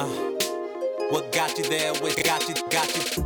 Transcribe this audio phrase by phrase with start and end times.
[0.00, 0.06] Uh,
[1.10, 1.92] what got you there?
[1.92, 2.54] What got you?
[2.70, 3.22] Got you?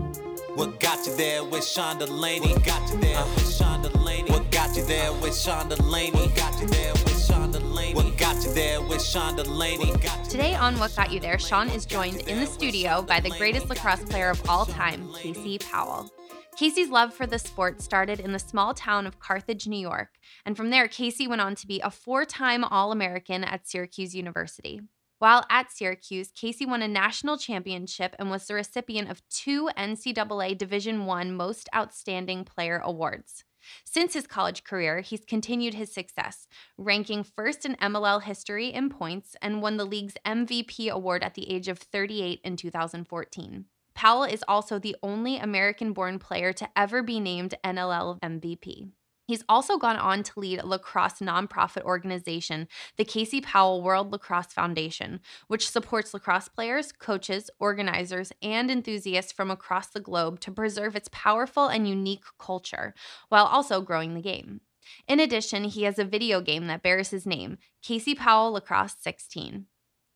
[0.57, 2.49] What got you there with Sean Delaney?
[2.49, 4.29] What got you there uh, with Sean Delaney?
[4.29, 6.11] What got you there with Sean Delaney?
[6.11, 7.95] What got you there with Sean Delaney?
[7.95, 9.93] What got you there with Sean Delaney?
[10.29, 13.69] Today on What Got You There, Sean is joined in the studio by the greatest
[13.69, 16.11] lacrosse player of all time, Casey Powell.
[16.57, 20.09] Casey's love for the sport started in the small town of Carthage, New York,
[20.45, 24.13] and from there, Casey went on to be a four time All American at Syracuse
[24.13, 24.81] University.
[25.25, 30.59] While at Syracuse, Casey won a national championship and was the recipient of two NCAA
[30.59, 33.43] Division I Most Outstanding Player awards.
[33.87, 36.47] Since his college career, he's continued his success,
[36.77, 41.51] ranking first in MLL history in points and won the league's MVP award at the
[41.51, 43.65] age of 38 in 2014.
[43.95, 48.91] Powell is also the only American born player to ever be named NLL MVP.
[49.27, 54.53] He's also gone on to lead a lacrosse nonprofit organization, the Casey Powell World Lacrosse
[54.53, 60.95] Foundation, which supports lacrosse players, coaches, organizers, and enthusiasts from across the globe to preserve
[60.95, 62.95] its powerful and unique culture
[63.31, 64.61] while also growing the game.
[65.09, 69.67] In addition, he has a video game that bears his name, Casey Powell Lacrosse 16.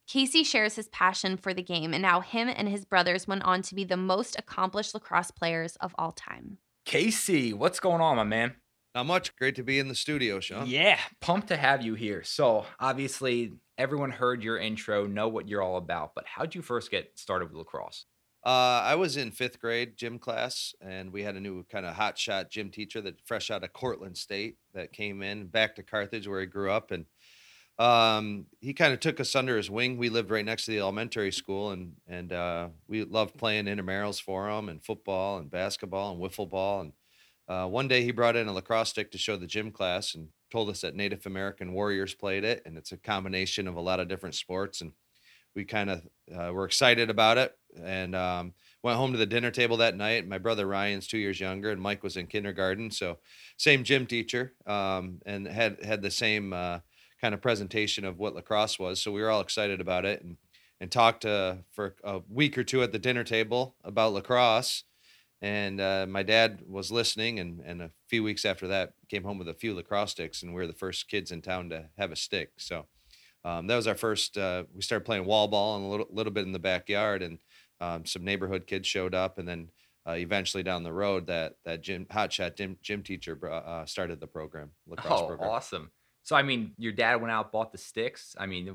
[0.07, 3.63] Casey shares his passion for the game and how him and his brothers went on
[3.63, 6.59] to be the most accomplished lacrosse players of all time.
[6.85, 8.55] Casey, what's going on, my man?
[8.95, 9.37] Not much.
[9.37, 10.67] Great to be in the studio, Sean.
[10.67, 12.23] Yeah, pumped to have you here.
[12.25, 16.91] So, obviously, everyone heard your intro, know what you're all about, but how'd you first
[16.91, 18.07] get started with lacrosse?
[18.45, 21.95] Uh, I was in fifth grade gym class, and we had a new kind of
[21.95, 25.83] hot shot gym teacher that fresh out of Cortland State that came in back to
[25.83, 27.05] Carthage where he grew up, and
[27.79, 29.99] um, he kind of took us under his wing.
[29.99, 34.23] We lived right next to the elementary school, and and uh, we loved playing intramurals
[34.23, 36.93] for him, and football, and basketball, and wiffle ball, and
[37.49, 40.29] uh, one day he brought in a lacrosse stick to show the gym class and
[40.51, 44.01] told us that Native American warriors played it, and it's a combination of a lot
[44.01, 44.81] of different sports.
[44.81, 44.93] And
[45.55, 46.03] we kind of
[46.35, 50.29] uh, were excited about it, and um, went home to the dinner table that night.
[50.29, 53.19] My brother Ryan's two years younger, and Mike was in kindergarten, so
[53.57, 56.81] same gym teacher, um, and had had the same uh,
[57.21, 59.03] kind of presentation of what lacrosse was.
[59.03, 60.37] So we were all excited about it, and
[60.81, 64.85] and talked uh, for a week or two at the dinner table about lacrosse
[65.41, 69.39] and uh, my dad was listening and, and a few weeks after that came home
[69.39, 72.11] with a few lacrosse sticks and we are the first kids in town to have
[72.11, 72.51] a stick.
[72.57, 72.87] So
[73.45, 76.33] um, that was our first uh, we started playing wall ball and a little, little
[76.33, 77.39] bit in the backyard and
[77.81, 79.69] um, some neighborhood kids showed up and then
[80.09, 84.19] uh, eventually down the road that that gym hot shot gym, gym teacher uh, started
[84.19, 85.51] the program lacrosse oh, program.
[85.51, 85.91] awesome.
[86.25, 88.35] So i mean your dad went out bought the sticks.
[88.39, 88.75] I mean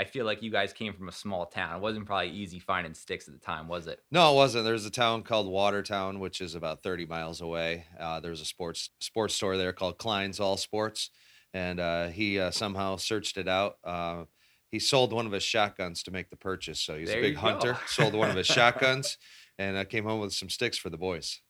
[0.00, 1.76] I feel like you guys came from a small town.
[1.76, 4.00] It wasn't probably easy finding sticks at the time, was it?
[4.12, 4.64] No, it wasn't.
[4.64, 7.86] There's a town called Watertown, which is about 30 miles away.
[7.98, 11.10] Uh, there's a sports sports store there called Klein's All Sports,
[11.52, 13.78] and uh, he uh, somehow searched it out.
[13.82, 14.24] Uh,
[14.70, 16.80] he sold one of his shotguns to make the purchase.
[16.80, 17.76] So he's there a big hunter.
[17.86, 19.18] sold one of his shotguns,
[19.58, 21.40] and I came home with some sticks for the boys.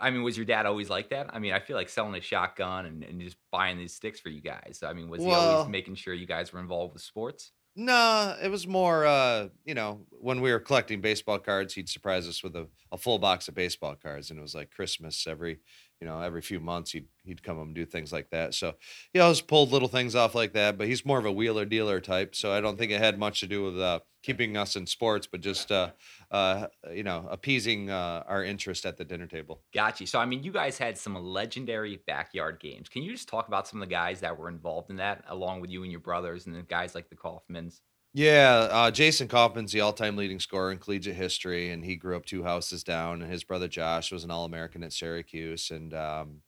[0.00, 1.28] I mean, was your dad always like that?
[1.32, 4.28] I mean, I feel like selling a shotgun and, and just buying these sticks for
[4.28, 4.80] you guys.
[4.84, 7.52] I mean, was well, he always making sure you guys were involved with sports?
[7.80, 12.26] No, it was more, uh, you know, when we were collecting baseball cards, he'd surprise
[12.26, 15.60] us with a, a full box of baseball cards, and it was like Christmas every,
[16.00, 18.54] you know, every few months he'd he'd come and do things like that.
[18.54, 18.74] So
[19.12, 20.78] he always pulled little things off like that.
[20.78, 23.40] But he's more of a wheeler dealer type, so I don't think it had much
[23.40, 25.90] to do with uh, keeping us in sports, but just uh,
[26.30, 29.62] uh, you know, appeasing uh, our interest at the dinner table.
[29.72, 30.06] Gotcha.
[30.06, 32.88] So, I mean, you guys had some legendary backyard games.
[32.88, 35.60] Can you just talk about some of the guys that were involved in that, along
[35.60, 37.80] with you and your brothers, and the guys like the Coffmans?
[38.18, 42.26] Yeah, uh, Jason Coffman's the all-time leading scorer in collegiate history, and he grew up
[42.26, 43.22] two houses down.
[43.22, 46.42] And his brother Josh was an All-American at Syracuse, and um,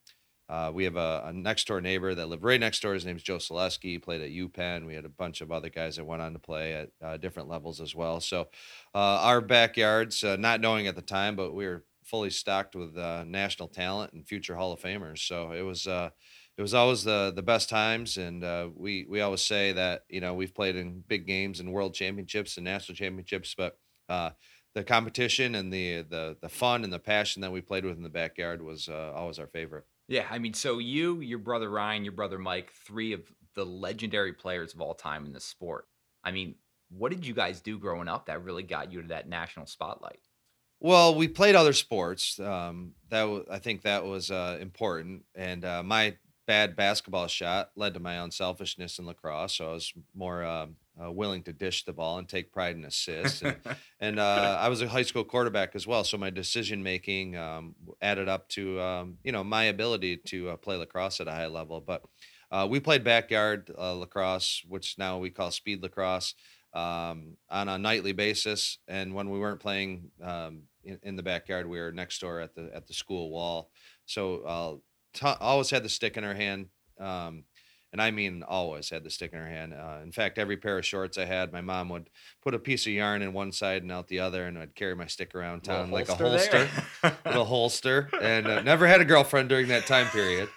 [0.48, 2.94] uh, we have a, a, next door neighbor that lived right next door.
[2.94, 3.84] His name's Joe Selesky.
[3.84, 4.84] He played at UPenn.
[4.84, 7.48] We had a bunch of other guys that went on to play at uh, different
[7.48, 8.20] levels as well.
[8.20, 8.48] So
[8.92, 12.98] uh, our backyards, uh, not knowing at the time, but we were fully stocked with
[12.98, 15.18] uh, national talent and future Hall of Famers.
[15.18, 15.86] So it was
[16.60, 18.44] it was always the the best times, and
[18.76, 22.58] we we always say that you know we've played in big games and world championships
[22.58, 23.78] and national championships, but
[24.74, 28.02] the competition and the the the fun and the passion that we played with in
[28.02, 29.86] the backyard was always our favorite.
[30.06, 33.22] Yeah, I mean, so you, your brother Ryan, your brother Mike, three of
[33.54, 35.86] the legendary players of all time in the sport.
[36.22, 36.56] I mean,
[36.90, 40.20] what did you guys do growing up that really got you to that national spotlight?
[40.80, 42.38] Well, we played other sports.
[42.40, 46.16] Um, that w- I think that was uh, important, and uh, my
[46.50, 49.54] bad basketball shot led to my own selfishness in lacrosse.
[49.54, 52.84] So I was more um, uh, willing to dish the ball and take pride in
[52.84, 53.40] assists.
[53.42, 53.54] And,
[54.00, 57.76] and uh, I was a high school quarterback as well, so my decision making um,
[58.02, 61.46] added up to um, you know my ability to uh, play lacrosse at a high
[61.46, 61.80] level.
[61.80, 62.02] But
[62.50, 66.34] uh, we played backyard uh, lacrosse, which now we call speed lacrosse.
[66.72, 68.78] um, on a nightly basis.
[68.88, 72.54] And when we weren't playing um, in, in, the backyard, we were next door at
[72.54, 73.70] the at the school wall.
[74.06, 74.74] So uh,
[75.12, 76.66] t- always had the stick in her hand.
[76.98, 77.44] Um,
[77.92, 79.74] and I mean always had the stick in her hand.
[79.74, 82.08] Uh, in fact, every pair of shorts I had, my mom would
[82.42, 84.94] put a piece of yarn in one side and out the other, and I'd carry
[84.94, 86.68] my stick around town like a holster,
[87.26, 90.48] little holster, and uh, never had a girlfriend during that time period,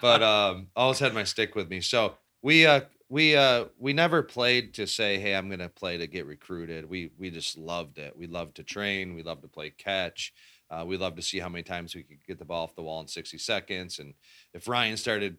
[0.00, 1.80] but um, always had my stick with me.
[1.80, 6.06] So we uh, we uh, we never played to say, hey, I'm gonna play to
[6.06, 6.88] get recruited.
[6.88, 8.14] We we just loved it.
[8.16, 9.14] We loved to train.
[9.14, 10.34] We loved to play catch.
[10.70, 12.82] Uh, we love to see how many times we could get the ball off the
[12.82, 13.98] wall in 60 seconds.
[13.98, 14.14] And
[14.52, 15.38] if Ryan started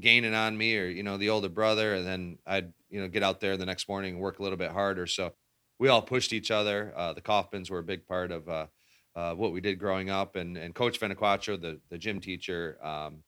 [0.00, 3.22] gaining on me or you know the older brother and then i'd you know get
[3.22, 5.32] out there the next morning and work a little bit harder so
[5.78, 8.66] we all pushed each other uh, the Coffmans were a big part of uh,
[9.14, 13.22] uh, what we did growing up and and coach Veniquacho, the, the gym teacher um,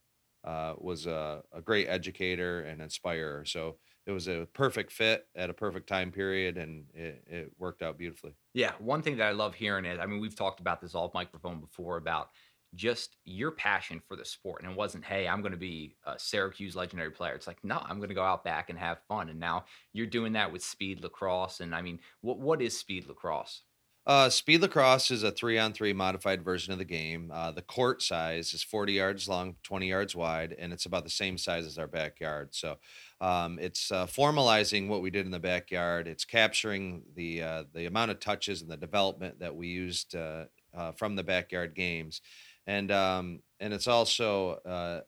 [0.45, 3.77] uh, was a, a, great educator and inspirer so
[4.09, 7.99] it was a perfect fit at a perfect time period and it, it worked out
[7.99, 10.95] beautifully yeah one thing that i love hearing is i mean we've talked about this
[10.95, 12.31] off microphone before about
[12.75, 14.63] just your passion for the sport.
[14.63, 17.35] And it wasn't, hey, I'm going to be a Syracuse legendary player.
[17.35, 19.29] It's like, no, I'm going to go out back and have fun.
[19.29, 21.61] And now you're doing that with speed lacrosse.
[21.61, 23.63] And I mean, what what is speed lacrosse?
[24.07, 27.31] Uh, speed lacrosse is a three on three modified version of the game.
[27.31, 31.11] Uh, the court size is 40 yards long, 20 yards wide, and it's about the
[31.11, 32.55] same size as our backyard.
[32.55, 32.79] So
[33.21, 36.07] um, it's uh, formalizing what we did in the backyard.
[36.07, 40.45] It's capturing the uh, the amount of touches and the development that we used uh,
[40.77, 42.21] uh, from the backyard games
[42.69, 45.01] and um, and it's also uh,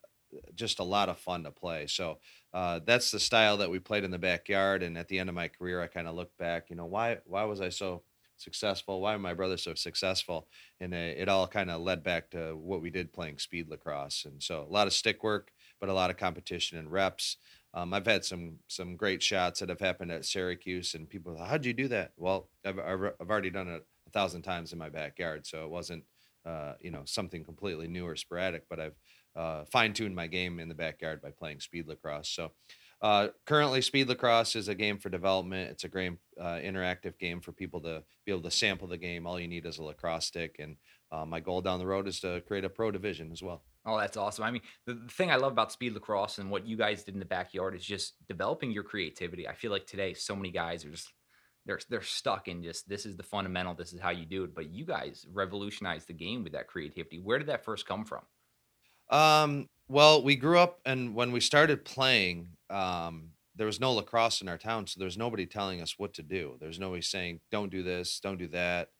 [0.55, 1.87] just a lot of fun to play.
[1.87, 2.19] So
[2.53, 4.83] uh, that's the style that we played in the backyard.
[4.83, 6.71] And at the end of my career, I kind of look back.
[6.71, 8.03] You know, why why was I so
[8.39, 9.03] successful?
[9.03, 10.49] Why were my brothers so successful?
[10.81, 14.25] And it, it all kind of led back to what we did playing speed lacrosse.
[14.25, 17.37] And so a lot of stick work, but a lot of competition and reps.
[17.73, 21.65] Um, I've had some some great shots that have happened at Syracuse, and people, how'd
[21.65, 22.13] you do that?
[22.17, 26.05] Well, I've I've already done it a thousand times in my backyard, so it wasn't
[26.45, 28.65] uh, you know something completely new or sporadic.
[28.69, 28.97] But I've
[29.37, 32.29] uh, fine tuned my game in the backyard by playing speed lacrosse.
[32.29, 32.53] So
[33.03, 35.71] uh, currently, speed lacrosse is a game for development.
[35.71, 39.27] It's a great uh, interactive game for people to be able to sample the game.
[39.27, 40.77] All you need is a lacrosse stick, and
[41.11, 43.63] uh, my goal down the road is to create a pro division as well.
[43.87, 44.45] Oh, that's awesome.
[44.45, 47.15] I mean, the, the, thing I love about speed lacrosse and what you guys did
[47.15, 49.49] in the backyard is just developing your creativity.
[49.49, 51.11] I feel like today, so many guys are just
[51.67, 54.55] they're they're stuck in just this is the fundamental, this is how you do it.
[54.55, 57.21] But you guys revolutionized the game with that creativity.
[57.21, 58.23] Where did that first come from?
[59.11, 64.41] Um, well, we grew up, and when we started playing, um, there was no lacrosse
[64.41, 66.57] in our town, so there's nobody telling us what to do.
[66.61, 68.91] There's nobody saying, "Don't do this, don't do that."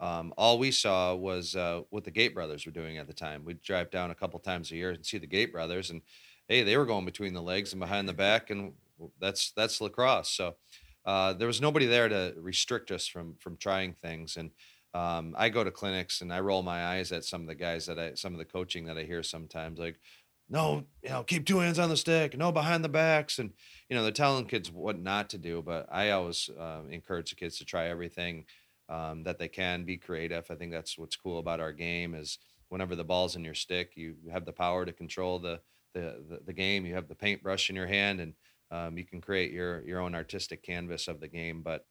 [0.00, 3.44] Um, all we saw was uh, what the Gait brothers were doing at the time.
[3.44, 6.02] We'd drive down a couple times a year and see the Gait brothers, and
[6.46, 8.74] hey, they were going between the legs and behind the back, and
[9.20, 10.30] that's that's lacrosse.
[10.30, 10.56] So
[11.04, 14.36] uh, there was nobody there to restrict us from from trying things.
[14.36, 14.50] And
[14.94, 17.86] um, I go to clinics and I roll my eyes at some of the guys
[17.86, 20.00] that I, some of the coaching that I hear sometimes, like,
[20.50, 23.52] no, you know, keep two hands on the stick, no behind the backs, and
[23.88, 25.62] you know, they're telling kids what not to do.
[25.62, 28.46] But I always uh, encourage the kids to try everything
[28.88, 30.50] um, that they can, be creative.
[30.50, 32.38] I think that's what's cool about our game is
[32.68, 35.60] whenever the ball's in your stick, you have the power to control the
[35.94, 36.84] the, the, the game.
[36.84, 38.34] You have the paintbrush in your hand, and
[38.70, 41.62] um, you can create your your own artistic canvas of the game.
[41.62, 41.84] But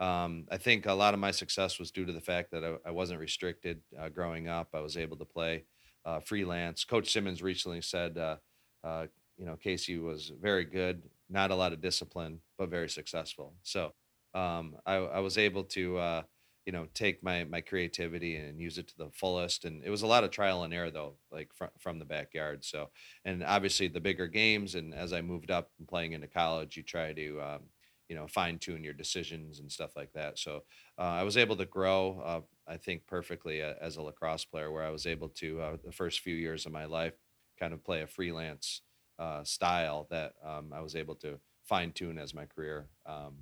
[0.00, 2.88] um, I think a lot of my success was due to the fact that I,
[2.88, 4.68] I wasn't restricted uh, growing up.
[4.74, 5.64] I was able to play
[6.04, 6.84] uh, freelance.
[6.84, 8.36] Coach Simmons recently said, uh,
[8.84, 9.06] uh
[9.38, 13.54] you know, Casey was very good, not a lot of discipline, but very successful.
[13.62, 13.92] So
[14.34, 16.22] um, I, I, was able to uh,
[16.66, 20.02] you know take my my creativity and use it to the fullest and it was
[20.02, 22.90] a lot of trial and error though like fr- from the backyard so
[23.24, 26.82] and obviously the bigger games and as i moved up and playing into college you
[26.82, 27.60] try to um,
[28.08, 30.62] you know fine tune your decisions and stuff like that so
[30.98, 32.40] uh, i was able to grow uh,
[32.72, 35.92] i think perfectly uh, as a lacrosse player where i was able to uh, the
[35.92, 37.14] first few years of my life
[37.58, 38.82] kind of play a freelance
[39.18, 43.34] uh, style that um, i was able to fine tune as my career um,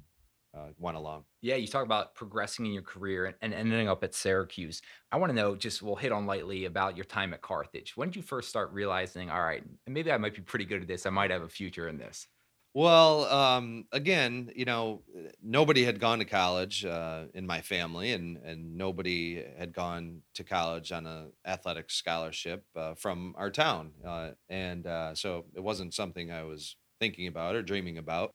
[0.57, 1.25] uh, went along.
[1.41, 4.83] Yeah, you talk about progressing in your career and, and ending up at Syracuse.
[5.13, 7.97] I want to know, just we'll hit on lightly about your time at Carthage.
[7.97, 10.89] When did you first start realizing, all right, maybe I might be pretty good at
[10.89, 11.07] this.
[11.07, 12.27] I might have a future in this.
[12.73, 15.03] Well, um, again, you know,
[15.43, 20.45] nobody had gone to college uh, in my family, and and nobody had gone to
[20.45, 25.95] college on a athletic scholarship uh, from our town, uh, and uh, so it wasn't
[25.95, 28.31] something I was thinking about or dreaming about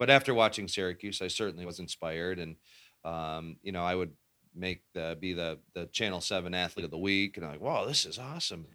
[0.00, 2.56] but after watching Syracuse, I certainly was inspired, and
[3.04, 4.12] um, you know, I would
[4.54, 7.84] make the be the the Channel Seven Athlete of the Week, and I'm like, wow,
[7.84, 8.66] this is awesome.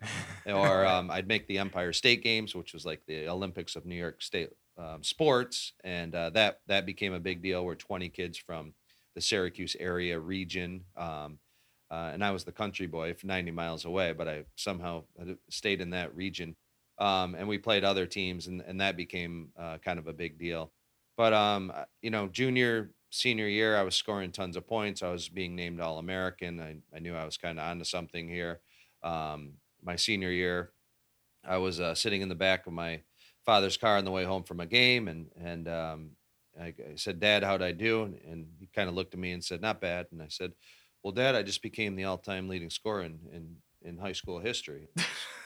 [0.45, 3.95] or um, I'd make the Empire State Games, which was like the Olympics of New
[3.95, 7.65] York State um, sports, and uh, that that became a big deal.
[7.65, 8.75] Where 20 kids from
[9.15, 11.39] the Syracuse area region, um,
[11.89, 15.05] uh, and I was the country boy from 90 miles away, but I somehow
[15.49, 16.55] stayed in that region.
[16.97, 20.37] Um, and we played other teams, and, and that became uh, kind of a big
[20.37, 20.71] deal.
[21.17, 25.01] But um, you know, junior, senior year, I was scoring tons of points.
[25.01, 26.59] I was being named All American.
[26.59, 28.59] I, I knew I was kind of onto something here.
[29.03, 29.53] Um,
[29.83, 30.71] my senior year,
[31.47, 33.01] I was uh, sitting in the back of my
[33.45, 36.09] father's car on the way home from a game, and and um,
[36.59, 39.31] I, I, said, "Dad, how'd I do?" And, and he kind of looked at me
[39.31, 40.53] and said, "Not bad." And I said,
[41.03, 44.89] "Well, Dad, I just became the all-time leading scorer in in, in high school history."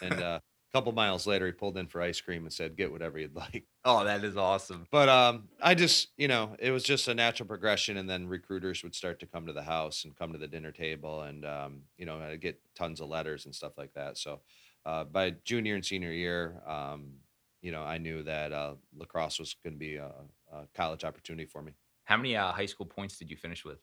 [0.01, 0.39] and uh,
[0.71, 3.35] a couple miles later, he pulled in for ice cream and said, "Get whatever you'd
[3.35, 4.85] like." Oh, that is awesome.
[4.91, 8.83] But um, I just, you know, it was just a natural progression, and then recruiters
[8.83, 11.81] would start to come to the house and come to the dinner table, and um,
[11.97, 14.17] you know, I get tons of letters and stuff like that.
[14.17, 14.41] So
[14.85, 17.13] uh, by junior and senior year, um,
[17.61, 20.11] you know, I knew that uh, lacrosse was going to be a,
[20.51, 21.73] a, college opportunity for me.
[22.05, 23.79] How many uh, high school points did you finish with?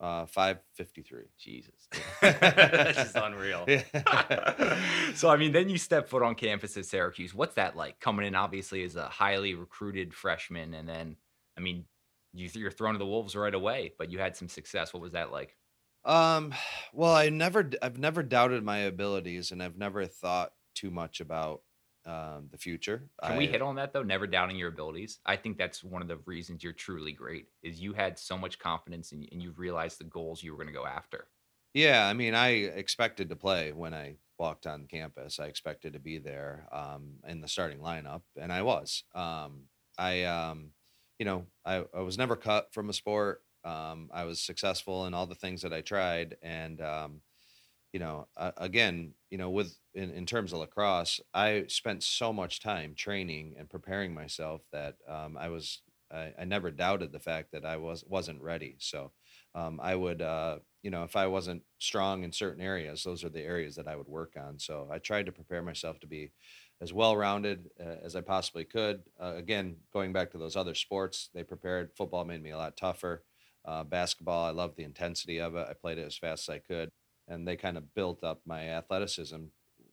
[0.00, 1.22] Uh, 553.
[1.36, 1.88] Jesus.
[2.22, 3.66] this is unreal.
[5.14, 7.34] so, I mean, then you step foot on campus at Syracuse.
[7.34, 10.74] What's that like coming in, obviously, as a highly recruited freshman?
[10.74, 11.16] And then,
[11.56, 11.84] I mean,
[12.32, 14.94] you, you're thrown to the Wolves right away, but you had some success.
[14.94, 15.56] What was that like?
[16.04, 16.54] Um,
[16.92, 21.62] well, I never, I've never doubted my abilities and I've never thought too much about
[22.08, 23.02] um, the future.
[23.22, 24.02] Can I, we hit on that though?
[24.02, 25.18] Never doubting your abilities.
[25.26, 28.58] I think that's one of the reasons you're truly great is you had so much
[28.58, 31.28] confidence and, and you realized the goals you were going to go after.
[31.74, 35.38] Yeah, I mean, I expected to play when I walked on campus.
[35.38, 39.04] I expected to be there um, in the starting lineup, and I was.
[39.14, 39.64] Um,
[39.98, 40.70] I, um,
[41.18, 43.42] you know, I, I was never cut from a sport.
[43.64, 47.20] Um, I was successful in all the things that I tried, and um,
[47.92, 52.32] you know, uh, again, you know, with in, in terms of lacrosse, I spent so
[52.32, 57.18] much time training and preparing myself that um, I was I, I, never doubted the
[57.18, 58.76] fact that I was wasn't ready.
[58.78, 59.12] So
[59.54, 63.28] um, I would, uh, you know, if I wasn't strong in certain areas, those are
[63.28, 64.58] the areas that I would work on.
[64.58, 66.30] So I tried to prepare myself to be
[66.80, 69.02] as well rounded uh, as I possibly could.
[69.20, 71.90] Uh, again, going back to those other sports, they prepared.
[71.96, 73.24] Football made me a lot tougher.
[73.64, 75.66] Uh, basketball, I loved the intensity of it.
[75.68, 76.90] I played it as fast as I could,
[77.28, 79.44] and they kind of built up my athleticism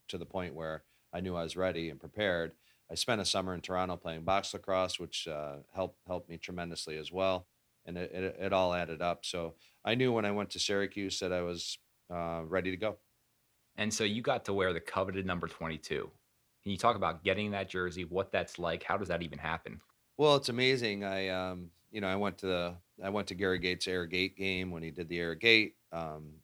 [0.08, 2.52] to the point where I knew I was ready and prepared.
[2.90, 6.96] I spent a summer in Toronto playing box lacrosse, which uh, helped helped me tremendously
[6.96, 7.46] as well,
[7.84, 9.24] and it, it, it, all added up.
[9.24, 11.78] So I knew when I went to Syracuse that I was
[12.12, 12.96] uh, ready to go.
[13.76, 16.10] And so you got to wear the coveted number twenty two.
[16.62, 18.04] Can you talk about getting that jersey?
[18.04, 18.82] What that's like?
[18.82, 19.80] How does that even happen?
[20.16, 21.04] Well, it's amazing.
[21.04, 24.36] I um, you know I went to the I went to Gary Gait's Air Gait
[24.36, 25.74] game when he did the Air Gait.
[25.92, 26.34] Um,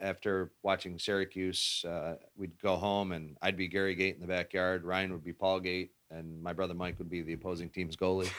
[0.00, 4.84] after watching Syracuse, uh, we'd go home and I'd be Gary Gait in the backyard.
[4.84, 8.30] Ryan would be Paul Gait, and my brother Mike would be the opposing team's goalie.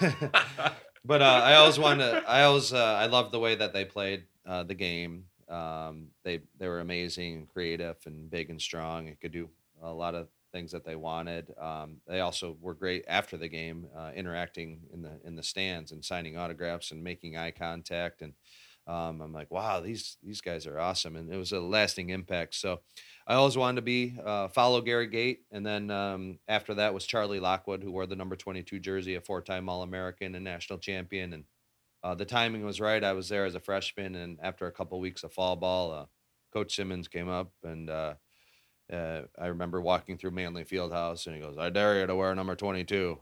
[1.04, 2.10] but uh, I always wanted.
[2.10, 2.72] To, I always.
[2.72, 5.24] Uh, I loved the way that they played uh, the game.
[5.48, 9.48] Um, they they were amazing and creative and big and strong and could do
[9.82, 11.52] a lot of things that they wanted.
[11.58, 15.92] Um, they also were great after the game, uh, interacting in the in the stands
[15.92, 18.34] and signing autographs and making eye contact and
[18.86, 22.54] um, I'm like, wow, these these guys are awesome, and it was a lasting impact.
[22.54, 22.80] So
[23.26, 27.06] I always wanted to be uh, follow Gary Gait, and then um, after that was
[27.06, 31.44] Charlie Lockwood, who wore the number 22 jersey, a four-time All-American and national champion, and
[32.02, 33.04] uh, the timing was right.
[33.04, 36.06] I was there as a freshman, and after a couple weeks of fall ball, uh,
[36.52, 38.14] Coach Simmons came up, and uh,
[38.92, 42.34] uh, I remember walking through Manley Fieldhouse, and he goes, "I dare you to wear
[42.34, 43.16] number 22,"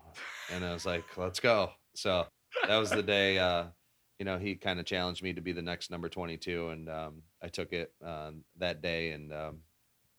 [0.54, 2.26] and I was like, "Let's go!" So
[2.66, 3.64] that was the day uh,
[4.20, 7.22] you know, he kind of challenged me to be the next number 22, and um,
[7.42, 9.62] I took it uh, that day and um,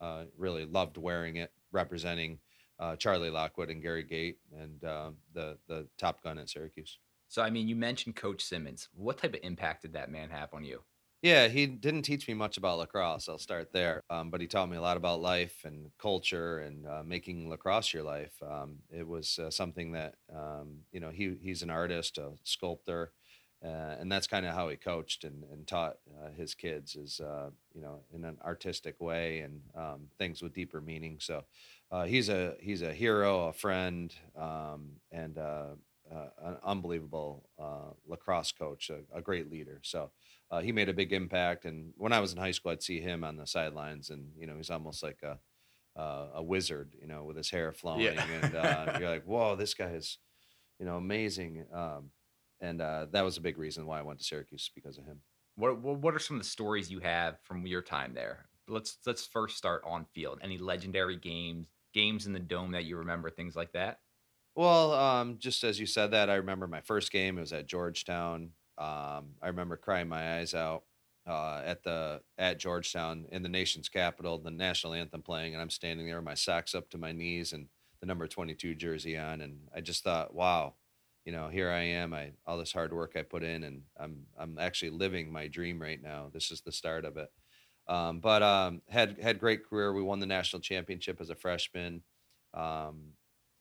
[0.02, 2.40] uh, really loved wearing it, representing
[2.80, 7.00] uh, Charlie Lockwood and Gary Gait and uh, the the Top Gun at Syracuse.
[7.28, 8.90] So, I mean, you mentioned Coach Simmons.
[8.92, 10.84] What type of impact did that man have on you?
[11.22, 13.30] Yeah, he didn't teach me much about lacrosse.
[13.30, 14.02] I'll start there.
[14.10, 17.94] Um, but he taught me a lot about life and culture and uh, making lacrosse
[17.94, 18.42] your life.
[18.42, 23.12] Um, it was uh, something that um, you know he he's an artist, a sculptor,
[23.64, 27.20] uh, and that's kind of how he coached and, and taught uh, his kids is
[27.20, 31.18] uh, you know in an artistic way and um, things with deeper meaning.
[31.20, 31.44] So
[31.92, 35.76] uh, he's a he's a hero a friend um, and uh,
[36.12, 37.48] uh, an unbelievable
[38.08, 39.80] lacrosse coach a, a, great leader.
[39.84, 40.12] So
[40.62, 41.66] he made a big impact.
[41.66, 44.48] And when i was in high school i'd see him on the sidelines and you
[44.48, 45.38] know he's almost like a
[46.34, 48.26] a wizard you know with his hair flowing yeah.
[48.42, 50.18] and you're like whoa this guy is
[50.82, 51.64] you know amazing.
[51.72, 52.10] Um,
[52.62, 55.20] and uh, that was a big reason why I went to Syracuse because of him.
[55.56, 58.46] What What are some of the stories you have from your time there?
[58.68, 60.40] Let's Let's first start on field.
[60.42, 64.00] Any legendary games, games in the dome that you remember, things like that.
[64.56, 67.38] Well, um, just as you said that, I remember my first game.
[67.38, 68.52] It was at Georgetown.
[68.78, 70.84] Um, I remember crying my eyes out
[71.28, 75.70] uh, at the at Georgetown in the nation's capital, the national anthem playing, and I'm
[75.70, 77.68] standing there with my socks up to my knees and
[78.00, 80.74] the number 22 jersey on, and I just thought, wow,
[81.26, 82.14] you know, here I am.
[82.14, 85.82] I all this hard work I put in, and I'm I'm actually living my dream
[85.82, 86.30] right now.
[86.34, 87.30] This is the start of it.
[87.88, 89.94] Um, but um, had had great career.
[89.94, 92.04] We won the national championship as a freshman.
[92.54, 93.14] Um,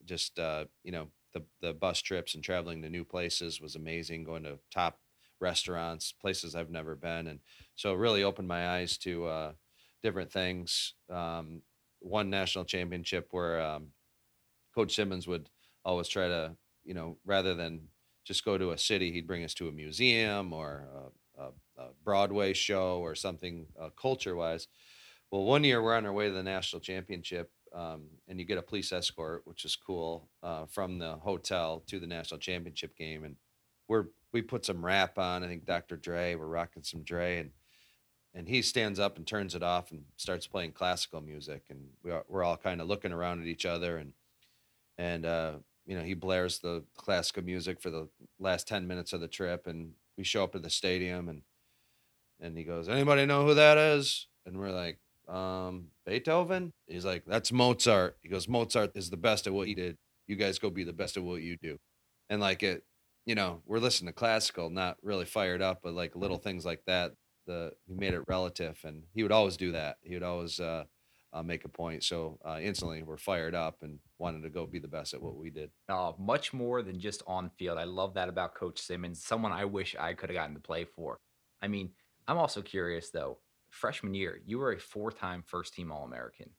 [0.04, 4.24] just uh, you know, the the bus trips and traveling to new places was amazing.
[4.24, 4.98] Going to top
[5.40, 7.40] restaurants, places I've never been, and
[7.76, 9.52] so it really opened my eyes to uh,
[10.02, 10.94] different things.
[11.10, 11.62] Um,
[12.00, 13.88] one national championship where um,
[14.74, 15.48] Coach Simmons would
[15.84, 16.56] always try to
[16.90, 17.82] you know, rather than
[18.24, 20.88] just go to a city, he'd bring us to a museum or
[21.38, 21.46] a, a,
[21.78, 24.66] a Broadway show or something uh, culture wise.
[25.30, 28.58] Well, one year we're on our way to the national championship, um, and you get
[28.58, 33.22] a police escort, which is cool, uh, from the hotel to the national championship game,
[33.22, 33.36] and
[33.86, 35.44] we're we put some rap on.
[35.44, 35.96] I think Dr.
[35.96, 37.50] Dre, we're rocking some Dre, and
[38.34, 42.10] and he stands up and turns it off and starts playing classical music, and we
[42.10, 44.12] are, we're all kind of looking around at each other, and
[44.98, 45.52] and uh,
[45.90, 49.66] you know, he blares the classical music for the last 10 minutes of the trip.
[49.66, 51.42] And we show up at the stadium and,
[52.40, 54.28] and he goes, anybody know who that is?
[54.46, 56.72] And we're like, um, Beethoven.
[56.86, 58.18] He's like, that's Mozart.
[58.22, 59.98] He goes, Mozart is the best at what he did.
[60.28, 61.76] You guys go be the best at what you do.
[62.28, 62.84] And like it,
[63.26, 66.84] you know, we're listening to classical, not really fired up, but like little things like
[66.86, 67.14] that.
[67.48, 69.96] The he made it relative, and he would always do that.
[70.02, 70.84] He would always uh,
[71.32, 72.02] uh, make a point.
[72.02, 75.36] So uh, instantly we're fired up and wanted to go be the best at what
[75.36, 75.70] we did.
[75.88, 77.78] Uh, much more than just on field.
[77.78, 80.84] I love that about Coach Simmons, someone I wish I could have gotten to play
[80.84, 81.18] for.
[81.62, 81.90] I mean,
[82.26, 83.38] I'm also curious though,
[83.70, 86.50] freshman year, you were a four time first team All American.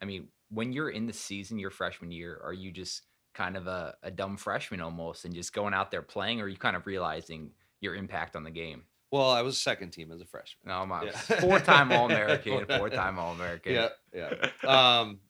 [0.00, 3.02] I mean, when you're in the season, your freshman year, are you just
[3.34, 6.48] kind of a, a dumb freshman almost and just going out there playing, or are
[6.48, 7.50] you kind of realizing
[7.80, 8.84] your impact on the game?
[9.14, 10.74] Well, I was second team as a freshman.
[10.74, 11.12] No, my yeah.
[11.40, 13.72] four-time All-American, four-time All-American.
[13.72, 14.48] Yeah, yeah.
[14.64, 15.20] Um,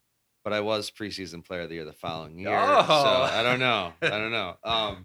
[0.42, 2.49] but I was preseason player of the year the following year.
[2.51, 2.83] Oh.
[2.87, 3.92] So I don't know.
[4.01, 4.57] I don't know.
[4.64, 5.05] Um,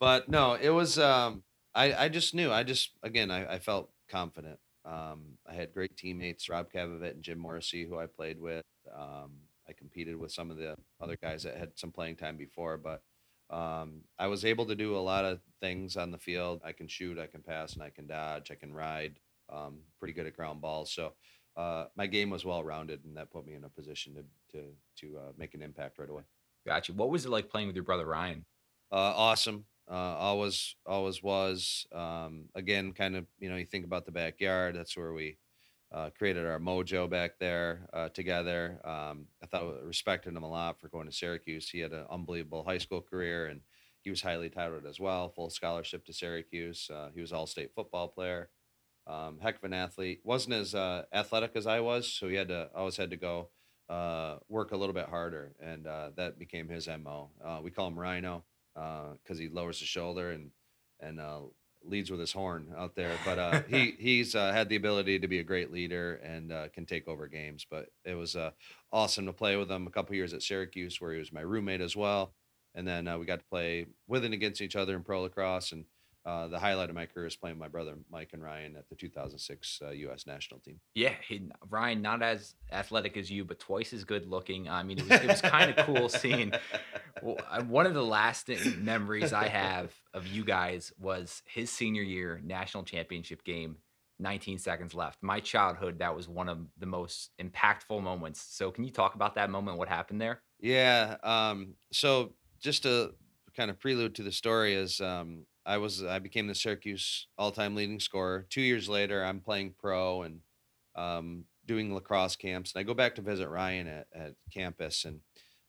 [0.00, 0.98] but no, it was.
[0.98, 1.44] Um,
[1.76, 2.50] I I just knew.
[2.50, 4.58] I just again, I, I felt confident.
[4.84, 8.64] Um, I had great teammates, Rob Kavovit and Jim Morrissey, who I played with.
[8.92, 9.30] Um,
[9.68, 13.00] I competed with some of the other guys that had some playing time before, but
[13.50, 16.60] um, I was able to do a lot of things on the field.
[16.64, 18.50] I can shoot, I can pass, and I can dodge.
[18.50, 19.18] I can ride.
[19.50, 20.92] Um, pretty good at ground balls.
[20.92, 21.14] So
[21.56, 24.64] uh, my game was well rounded, and that put me in a position to to
[25.00, 26.22] to uh, make an impact right away.
[26.66, 26.92] Gotcha.
[26.92, 28.44] What was it like playing with your brother Ryan?
[28.92, 29.64] Uh, awesome.
[29.90, 31.86] Uh, always, always was.
[31.92, 34.76] Um, again, kind of, you know, you think about the backyard.
[34.76, 35.38] That's where we
[35.92, 38.80] uh, created our mojo back there uh, together.
[38.84, 41.70] Um, I thought respected him a lot for going to Syracuse.
[41.70, 43.60] He had an unbelievable high school career, and
[44.02, 45.30] he was highly touted as well.
[45.30, 46.90] Full scholarship to Syracuse.
[46.92, 48.50] Uh, he was all state football player.
[49.06, 50.20] Um, heck of an athlete.
[50.24, 53.48] wasn't as uh, athletic as I was, so he had to always had to go
[53.88, 57.30] uh, work a little bit harder, and uh, that became his mo.
[57.62, 60.50] we call him Rhino because he lowers his shoulder and
[61.00, 61.18] and
[61.88, 63.12] leads with his horn out there.
[63.24, 66.68] But uh, he he's uh, had the ability to be a great leader and uh,
[66.68, 67.66] can take over games.
[67.68, 68.50] But it was uh,
[68.92, 71.80] awesome to play with him a couple years at Syracuse, where he was my roommate
[71.80, 72.32] as well.
[72.74, 75.72] And then uh, we got to play with and against each other in pro lacrosse.
[75.72, 75.84] And
[76.28, 78.86] uh, the highlight of my career is playing with my brother Mike and Ryan at
[78.90, 80.26] the 2006 uh, U.S.
[80.26, 80.78] national team.
[80.94, 84.68] Yeah, he, Ryan, not as athletic as you, but twice as good looking.
[84.68, 86.52] I mean, it was, it was kind of cool seeing.
[87.22, 92.42] Well, one of the lasting memories I have of you guys was his senior year
[92.44, 93.76] national championship game.
[94.20, 95.22] 19 seconds left.
[95.22, 98.44] My childhood, that was one of the most impactful moments.
[98.50, 99.78] So, can you talk about that moment?
[99.78, 100.42] What happened there?
[100.60, 101.16] Yeah.
[101.22, 103.14] Um, so, just to
[103.56, 107.74] kind of prelude to the story is um, I was I became the Syracuse all-time
[107.74, 108.46] leading scorer.
[108.48, 110.40] Two years later, I'm playing pro and
[110.96, 115.20] um, doing lacrosse camps, and I go back to visit Ryan at, at campus, and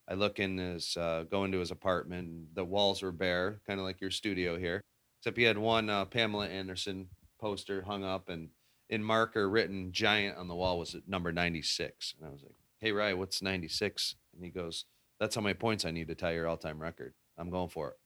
[0.08, 2.56] I look in his uh, go into his apartment.
[2.56, 4.82] The walls were bare, kind of like your studio here,
[5.20, 8.50] except he had one uh, Pamela Anderson poster hung up, and
[8.90, 12.16] in marker written giant on the wall was number 96.
[12.18, 14.86] And I was like, "Hey, Ryan, what's 96?" And he goes,
[15.20, 17.14] "That's how many points I need to tie your all-time record.
[17.38, 17.98] I'm going for it."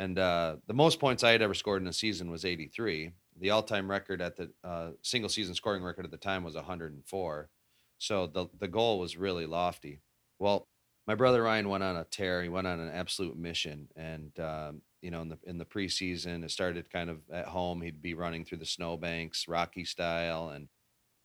[0.00, 3.10] And uh, the most points I had ever scored in a season was 83.
[3.38, 7.50] The all-time record at the uh, single season scoring record at the time was 104.
[7.98, 10.00] So the the goal was really lofty.
[10.38, 10.66] Well,
[11.06, 12.42] my brother Ryan went on a tear.
[12.42, 16.44] He went on an absolute mission, and um, you know, in the in the preseason,
[16.44, 17.82] it started kind of at home.
[17.82, 20.68] He'd be running through the snowbanks, Rocky style, and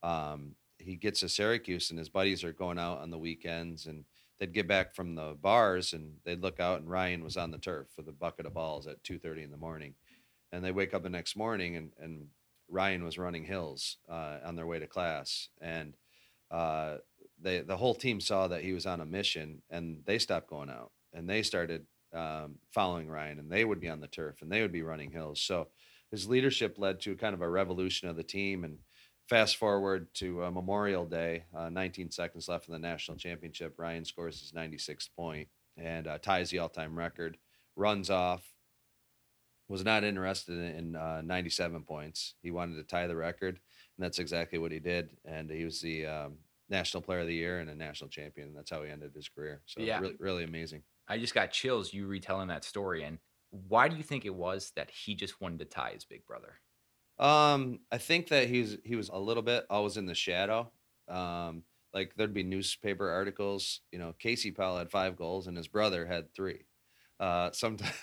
[0.04, 4.04] um, he gets to Syracuse, and his buddies are going out on the weekends, and
[4.40, 7.58] they'd get back from the bars and they'd look out and Ryan was on the
[7.58, 9.96] turf with a bucket of balls at 2:30 in the morning,
[10.52, 12.28] and they wake up the next morning and and
[12.68, 15.96] Ryan was running hills uh, on their way to class, and
[16.50, 16.98] uh,
[17.42, 20.70] they the whole team saw that he was on a mission, and they stopped going
[20.70, 24.52] out and they started um, following Ryan, and they would be on the turf and
[24.52, 25.42] they would be running hills.
[25.42, 25.68] So
[26.12, 28.64] his leadership led to kind of a revolution of the team.
[28.64, 28.78] And
[29.28, 33.76] fast forward to uh, Memorial Day, uh, 19 seconds left in the national championship.
[33.78, 37.38] Ryan scores his 96th point and uh, ties the all-time record.
[37.76, 38.44] Runs off.
[39.68, 42.36] Was not interested in, in uh, 97 points.
[42.44, 43.56] He wanted to tie the record,
[43.98, 45.10] and that's exactly what he did.
[45.26, 46.38] And he was the um,
[46.70, 48.50] national player of the year and a national champion.
[48.50, 49.62] And that's how he ended his career.
[49.66, 50.00] So Yeah.
[50.00, 50.84] really, really amazing.
[51.08, 53.04] I just got chills you retelling that story.
[53.04, 53.18] And
[53.50, 56.60] why do you think it was that he just wanted to tie his big brother?
[57.18, 60.72] Um, I think that he's he was a little bit always in the shadow.
[61.08, 65.68] Um, like there'd be newspaper articles, you know, Casey Powell had five goals and his
[65.68, 66.66] brother had three.
[67.18, 67.94] Uh, sometimes,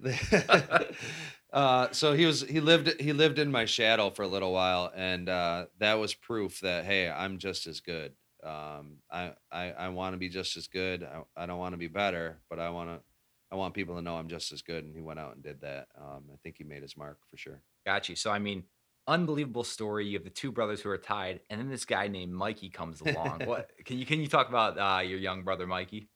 [1.52, 4.92] uh, so he was he lived he lived in my shadow for a little while,
[4.94, 8.12] and uh, that was proof that hey, I'm just as good.
[8.44, 11.02] Um, I I, I want to be just as good.
[11.02, 13.00] I, I don't want to be better, but I want to
[13.50, 14.84] I want people to know I'm just as good.
[14.84, 15.88] And he went out and did that.
[16.00, 17.62] Um, I think he made his mark for sure.
[17.86, 18.16] Got you.
[18.16, 18.64] So, I mean,
[19.06, 20.06] unbelievable story.
[20.06, 23.00] You have the two brothers who are tied, and then this guy named Mikey comes
[23.00, 23.40] along.
[23.46, 26.08] what can you can you talk about uh, your young brother Mikey?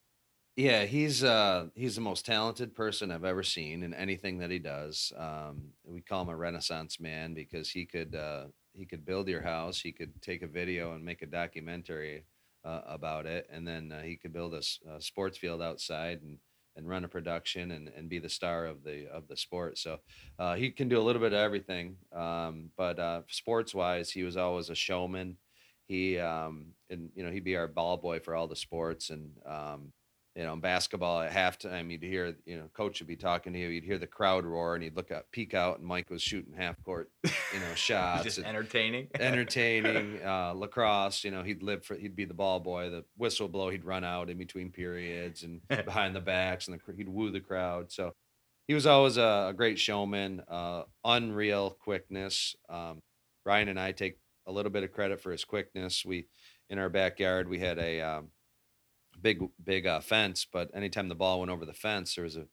[0.54, 4.58] Yeah, he's uh he's the most talented person I've ever seen in anything that he
[4.58, 5.10] does.
[5.16, 9.40] Um, we call him a renaissance man because he could uh, he could build your
[9.40, 12.26] house, he could take a video and make a documentary
[12.64, 16.38] uh, about it, and then uh, he could build a sports field outside and
[16.76, 19.78] and run a production and, and be the star of the of the sport.
[19.78, 19.98] So
[20.38, 21.96] uh, he can do a little bit of everything.
[22.14, 25.36] Um, but uh, sports wise, he was always a showman.
[25.86, 29.30] He um, and you know he'd be our ball boy for all the sports and
[29.46, 29.92] um,
[30.34, 33.58] you know, in basketball at halftime, you'd hear, you know, coach would be talking to
[33.58, 36.22] you, you'd hear the crowd roar, and you'd look up, peek out, and Mike was
[36.22, 39.08] shooting half court, you know, shots, just entertaining.
[39.20, 41.22] entertaining, uh, lacrosse.
[41.22, 44.04] You know, he'd live for, he'd be the ball boy, the whistle blow, he'd run
[44.04, 47.92] out in between periods and behind the backs, and the, he'd woo the crowd.
[47.92, 48.14] So
[48.66, 52.56] he was always a, a great showman, uh, unreal quickness.
[52.70, 53.00] Um,
[53.44, 56.06] Ryan and I take a little bit of credit for his quickness.
[56.06, 56.26] We,
[56.70, 58.28] in our backyard, we had a, um,
[59.22, 62.46] big big uh, fence, but anytime the ball went over the fence, there was a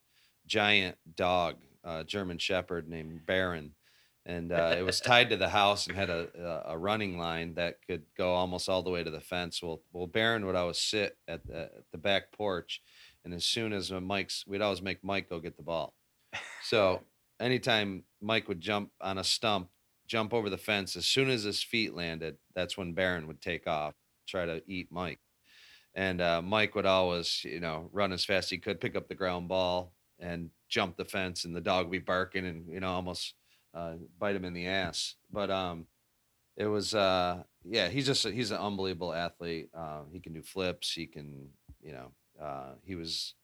[0.45, 3.73] giant dog, uh, German Shepherd named Baron,
[4.25, 7.77] and uh, it was tied to the house and had a, a running line that
[7.87, 9.61] could go almost all the way to the fence.
[9.61, 12.81] Well, well, Baron would always sit at the, at the back porch,
[13.25, 15.93] and as soon as uh, Mike's, we'd always make Mike go get the ball.
[16.63, 17.01] So
[17.39, 19.69] anytime Mike would jump on a stump,
[20.07, 23.67] jump over the fence, as soon as his feet landed, that's when Baron would take
[23.67, 23.93] off,
[24.27, 25.19] try to eat Mike
[25.95, 29.07] and uh, Mike would always, you know, run as fast as he could, pick up
[29.07, 32.79] the ground ball, and jump the fence, and the dog would be barking and you
[32.79, 33.33] know almost
[33.73, 35.15] uh, bite him in the ass.
[35.31, 35.85] But um,
[36.57, 39.69] it was uh, yeah, he's just he's an unbelievable athlete.
[39.75, 40.91] Uh, he can do flips.
[40.91, 41.49] He can,
[41.81, 43.35] you know, uh, he was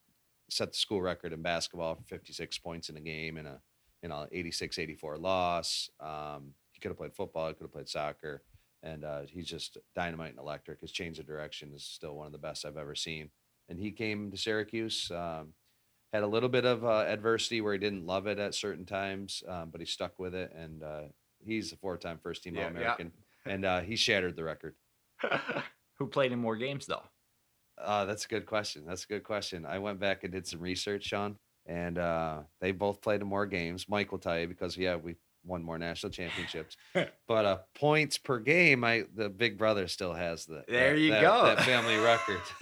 [0.50, 3.60] set the school record in basketball for 56 points in a game in a
[4.04, 5.90] you know 86 84 loss.
[6.00, 7.48] Um, he could have played football.
[7.48, 8.44] He could have played soccer
[8.86, 10.80] and uh, he's just dynamite and electric.
[10.80, 13.32] His change of direction is still one of the best I've ever seen.
[13.68, 15.54] And he came to Syracuse, um,
[16.14, 19.44] had a little bit of uh, adversity where he didn't love it at certain times,
[19.50, 20.54] um, but he stuck with it.
[20.56, 21.02] And uh,
[21.44, 22.68] he's a four-time first-team Yeah, yeah.
[22.68, 23.12] All-American,
[23.46, 24.76] and uh, he shattered the record.
[25.98, 27.04] who played in more games though?
[27.82, 28.84] Uh, that's a good question.
[28.88, 29.66] That's a good question.
[29.66, 33.46] I went back and did some research, Sean, and uh, they both played in more
[33.46, 33.88] games.
[33.90, 36.76] Mike will tell you because yeah, we won more national championships.
[37.28, 41.12] but uh, points per game, I the big brother still has the There that- you
[41.12, 41.46] that- go.
[41.46, 42.42] that family record.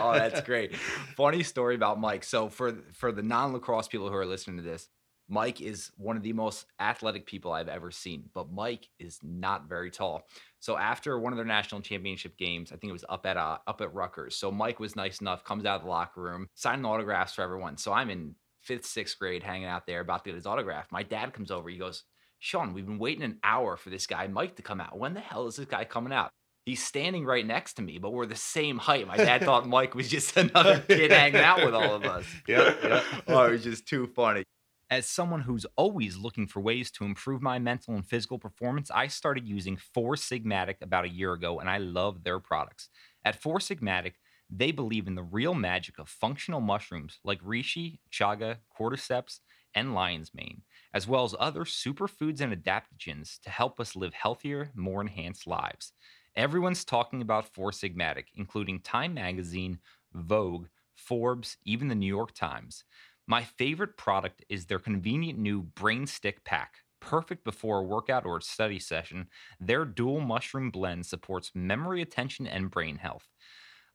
[0.00, 0.76] oh, that's great.
[1.16, 2.24] Funny story about Mike.
[2.24, 4.88] So for for the non-lacrosse people who are listening to this,
[5.28, 9.68] Mike is one of the most athletic people I've ever seen, but Mike is not
[9.68, 10.26] very tall.
[10.60, 13.58] So after one of their national championship games, I think it was up at uh,
[13.66, 14.36] up at Rutgers.
[14.36, 17.76] So Mike was nice enough, comes out of the locker room, signing autographs for everyone.
[17.78, 20.86] So I'm in fifth, sixth grade, hanging out there, about to get his autograph.
[20.90, 21.68] My dad comes over.
[21.68, 22.04] He goes,
[22.38, 24.98] "Sean, we've been waiting an hour for this guy Mike to come out.
[24.98, 26.30] When the hell is this guy coming out?"
[26.66, 29.06] He's standing right next to me, but we're the same height.
[29.06, 32.24] My dad thought Mike was just another kid hanging out with all of us.
[32.48, 33.02] Yeah, yeah.
[33.28, 34.44] oh, it was just too funny.
[34.90, 39.08] As someone who's always looking for ways to improve my mental and physical performance, I
[39.08, 42.88] started using Four Sigmatic about a year ago, and I love their products.
[43.24, 44.14] At Four Sigmatic,
[44.56, 49.40] they believe in the real magic of functional mushrooms like reishi, chaga, cordyceps,
[49.74, 50.62] and lion's mane,
[50.92, 55.92] as well as other superfoods and adaptogens to help us live healthier, more enhanced lives.
[56.36, 59.78] Everyone's talking about Four Sigmatic, including Time Magazine,
[60.12, 62.84] Vogue, Forbes, even the New York Times.
[63.26, 66.78] My favorite product is their convenient new Brain Stick Pack.
[67.00, 69.28] Perfect before a workout or a study session,
[69.60, 73.28] their dual mushroom blend supports memory, attention, and brain health.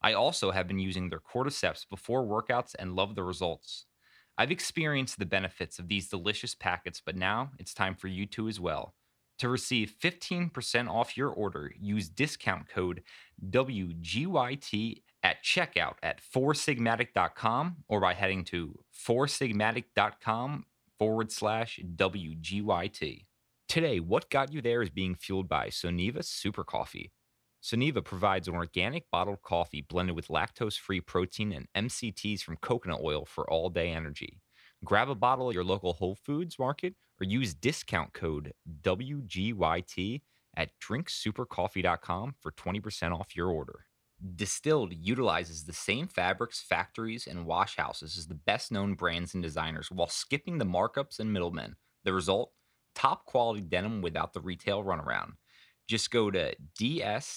[0.02, 3.86] I also have been using their cordyceps before workouts and love the results.
[4.38, 8.48] I've experienced the benefits of these delicious packets, but now it's time for you to
[8.48, 8.94] as well.
[9.40, 13.02] To receive 15% off your order, use discount code
[13.50, 20.64] WGYT at checkout at foursigmatic.com or by heading to foursigmatic.com
[20.98, 23.24] forward slash WGYT.
[23.68, 27.12] Today, what got you there is being fueled by Soneva Super Coffee.
[27.62, 33.00] Soneva provides an organic bottled coffee blended with lactose free protein and MCTs from coconut
[33.02, 34.40] oil for all day energy.
[34.82, 40.22] Grab a bottle at your local Whole Foods market or use discount code WGYT
[40.56, 43.84] at drinksupercoffee.com for 20% off your order.
[44.36, 49.42] Distilled utilizes the same fabrics, factories, and wash houses as the best known brands and
[49.42, 51.76] designers while skipping the markups and middlemen.
[52.04, 52.52] The result?
[52.94, 55.32] Top quality denim without the retail runaround.
[55.90, 57.34] Just go to dstld.com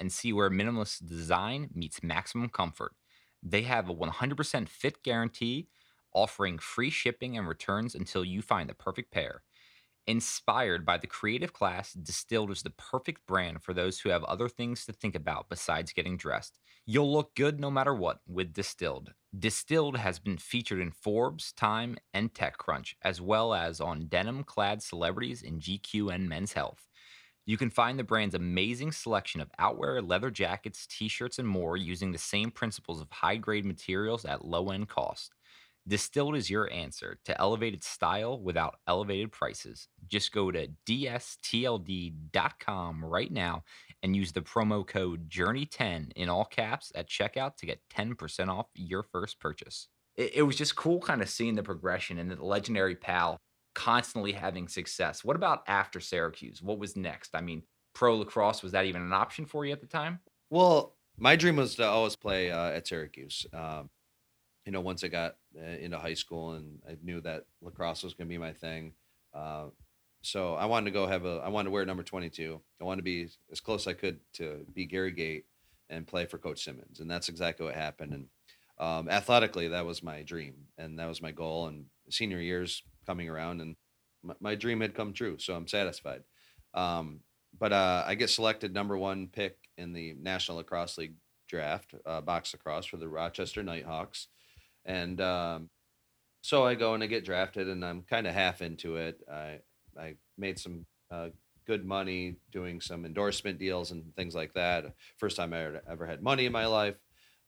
[0.00, 2.94] and see where minimalist design meets maximum comfort.
[3.44, 5.68] They have a 100% fit guarantee,
[6.12, 9.44] offering free shipping and returns until you find the perfect pair.
[10.06, 14.50] Inspired by the creative class, Distilled is the perfect brand for those who have other
[14.50, 16.60] things to think about besides getting dressed.
[16.84, 19.14] You'll look good no matter what with Distilled.
[19.38, 24.82] Distilled has been featured in Forbes, Time, and TechCrunch, as well as on denim clad
[24.82, 26.86] celebrities in GQ and Men's Health.
[27.46, 31.78] You can find the brand's amazing selection of outwear, leather jackets, t shirts, and more
[31.78, 35.34] using the same principles of high grade materials at low end cost.
[35.86, 39.88] Distilled is your answer to elevated style without elevated prices.
[40.08, 42.14] Just go to dstld.com
[43.04, 43.64] right now
[44.02, 48.68] and use the promo code JOURNEY10 in all caps at checkout to get 10% off
[48.74, 49.88] your first purchase.
[50.16, 53.36] It, it was just cool kind of seeing the progression and the legendary pal
[53.74, 55.22] constantly having success.
[55.22, 56.62] What about after Syracuse?
[56.62, 57.34] What was next?
[57.34, 57.62] I mean,
[57.94, 60.20] pro lacrosse, was that even an option for you at the time?
[60.48, 63.46] Well, my dream was to always play uh, at Syracuse.
[63.52, 63.90] Um,
[64.64, 68.14] you know, once I got uh, into high school and I knew that lacrosse was
[68.14, 68.92] going to be my thing.
[69.34, 69.66] Uh,
[70.22, 72.60] so I wanted to go have a, I wanted to wear number 22.
[72.80, 75.44] I wanted to be as close as I could to be Gary Gait
[75.90, 77.00] and play for Coach Simmons.
[77.00, 78.14] And that's exactly what happened.
[78.14, 78.26] And
[78.78, 81.66] um, athletically, that was my dream and that was my goal.
[81.66, 83.76] And senior years coming around and
[84.22, 85.36] my, my dream had come true.
[85.38, 86.22] So I'm satisfied.
[86.72, 87.20] Um,
[87.58, 91.14] but uh, I get selected number one pick in the National Lacrosse League
[91.48, 94.28] draft, uh, box lacrosse for the Rochester Knighthawks.
[94.84, 95.70] And um,
[96.42, 99.20] so I go and I get drafted, and I'm kind of half into it.
[99.30, 99.60] I
[99.98, 101.28] I made some uh,
[101.66, 104.84] good money doing some endorsement deals and things like that.
[105.16, 106.96] First time I ever, had money in my life.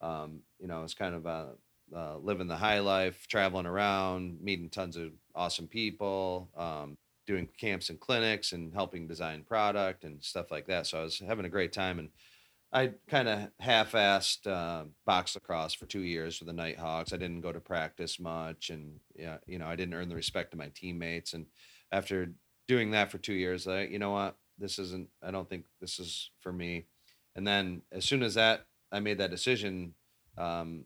[0.00, 1.46] Um, you know, it's kind of uh,
[1.94, 6.96] uh, living the high life, traveling around, meeting tons of awesome people, um,
[7.26, 10.86] doing camps and clinics, and helping design product and stuff like that.
[10.86, 12.08] So I was having a great time and
[12.76, 17.14] I kind of half-assed uh, box lacrosse for two years for the Knighthawks.
[17.14, 20.52] I didn't go to practice much, and yeah, you know, I didn't earn the respect
[20.52, 21.32] of my teammates.
[21.32, 21.46] And
[21.90, 22.34] after
[22.68, 25.08] doing that for two years, I, you know what, this isn't.
[25.22, 26.84] I don't think this is for me.
[27.34, 29.94] And then as soon as that, I made that decision.
[30.36, 30.84] Um,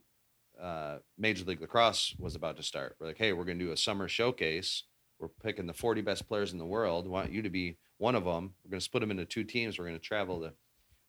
[0.63, 2.95] uh, Major League Lacrosse was about to start.
[3.01, 4.85] We're like, hey, we're going to do a summer showcase.
[5.19, 7.07] We're picking the 40 best players in the world.
[7.07, 8.55] We want you to be one of them.
[8.63, 9.77] We're going to split them into two teams.
[9.77, 10.53] We're going to travel to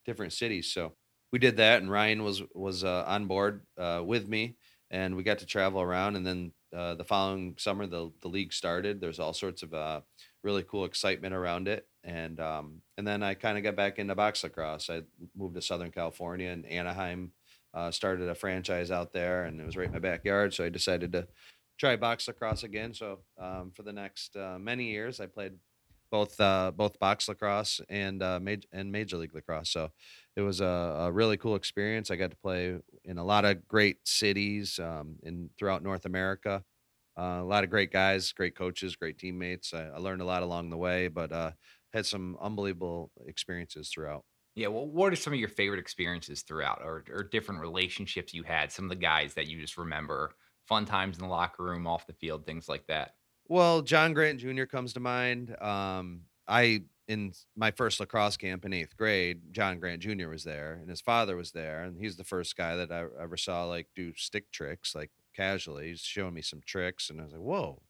[0.06, 0.72] different cities.
[0.74, 0.94] So
[1.32, 4.58] we did that, and Ryan was was uh, on board uh, with me,
[4.90, 6.16] and we got to travel around.
[6.16, 9.00] And then uh, the following summer, the the league started.
[9.00, 10.02] There's all sorts of uh,
[10.44, 14.16] really cool excitement around it, and um, and then I kind of got back into
[14.16, 14.90] box lacrosse.
[14.90, 15.02] I
[15.36, 17.32] moved to Southern California and Anaheim.
[17.74, 20.54] Uh, started a franchise out there, and it was right in my backyard.
[20.54, 21.26] So I decided to
[21.80, 22.94] try box lacrosse again.
[22.94, 25.54] So um, for the next uh, many years, I played
[26.12, 29.72] both uh, both box lacrosse and uh, major and major league lacrosse.
[29.72, 29.90] So
[30.36, 32.12] it was a, a, really cool experience.
[32.12, 36.64] I got to play in a lot of great cities um, in throughout North America.
[37.18, 39.74] Uh, a lot of great guys, great coaches, great teammates.
[39.74, 41.52] I, I learned a lot along the way, but uh,
[41.94, 44.24] had some unbelievable experiences throughout.
[44.56, 48.44] Yeah, well, what are some of your favorite experiences throughout, or, or different relationships you
[48.44, 48.72] had?
[48.72, 50.32] Some of the guys that you just remember,
[50.68, 53.16] fun times in the locker room, off the field, things like that.
[53.52, 54.64] Well, John Grant Jr.
[54.64, 55.62] comes to mind.
[55.62, 60.30] Um, I in my first lacrosse camp in eighth grade, John Grant Jr.
[60.30, 63.36] was there, and his father was there, and he's the first guy that I ever
[63.36, 65.90] saw like do stick tricks like casually.
[65.90, 67.82] He's showing me some tricks, and I was like, whoa.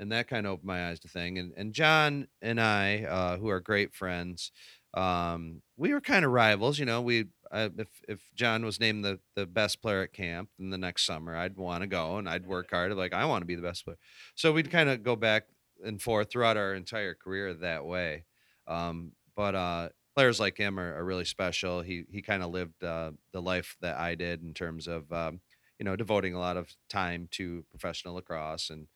[0.00, 1.36] And that kind of opened my eyes to thing.
[1.36, 4.52] And and John and I, uh, who are great friends,
[4.94, 6.78] um, we were kind of rivals.
[6.78, 10.50] You know, we uh, if if John was named the the best player at camp,
[10.58, 12.92] then the next summer I'd want to go and I'd work hard.
[12.94, 13.98] Like I want to be the best player.
[14.34, 15.44] So we'd kind of go back
[15.84, 18.24] and forth throughout our entire career that way.
[18.66, 21.82] Um, but uh, players like him are, are really special.
[21.82, 25.40] He he kind of lived uh, the life that I did in terms of um,
[25.78, 28.86] you know devoting a lot of time to professional lacrosse and.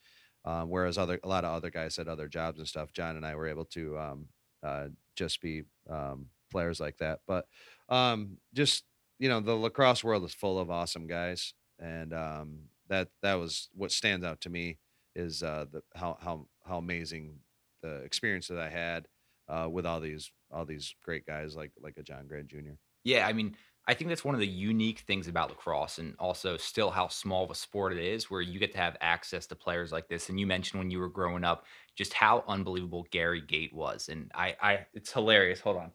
[0.45, 3.27] Um, whereas other a lot of other guys had other jobs and stuff, John and
[3.27, 4.29] I were able to um,
[4.63, 4.87] uh,
[5.19, 7.21] just be um, players like that.
[7.27, 7.47] But
[7.89, 8.85] um, just
[9.19, 13.69] you know, the lacrosse world is full of awesome guys, and um, that that was
[13.75, 14.79] what stands out to me
[15.17, 17.35] is uh, the how how how amazing
[17.83, 19.07] the experience that I had
[19.49, 22.77] uh, with all these all these great guys like like a John Grant Jr.
[23.05, 23.57] Yeah, I mean,
[23.89, 27.45] I think that's one of the unique things about lacrosse, and also still how small
[27.45, 30.29] of a sport it is, where you get to have access to players like this.
[30.29, 31.65] And you mentioned when you were growing up,
[31.97, 35.61] just how unbelievable Gary Gait was, and I, I, it's hilarious.
[35.61, 35.93] Hold on.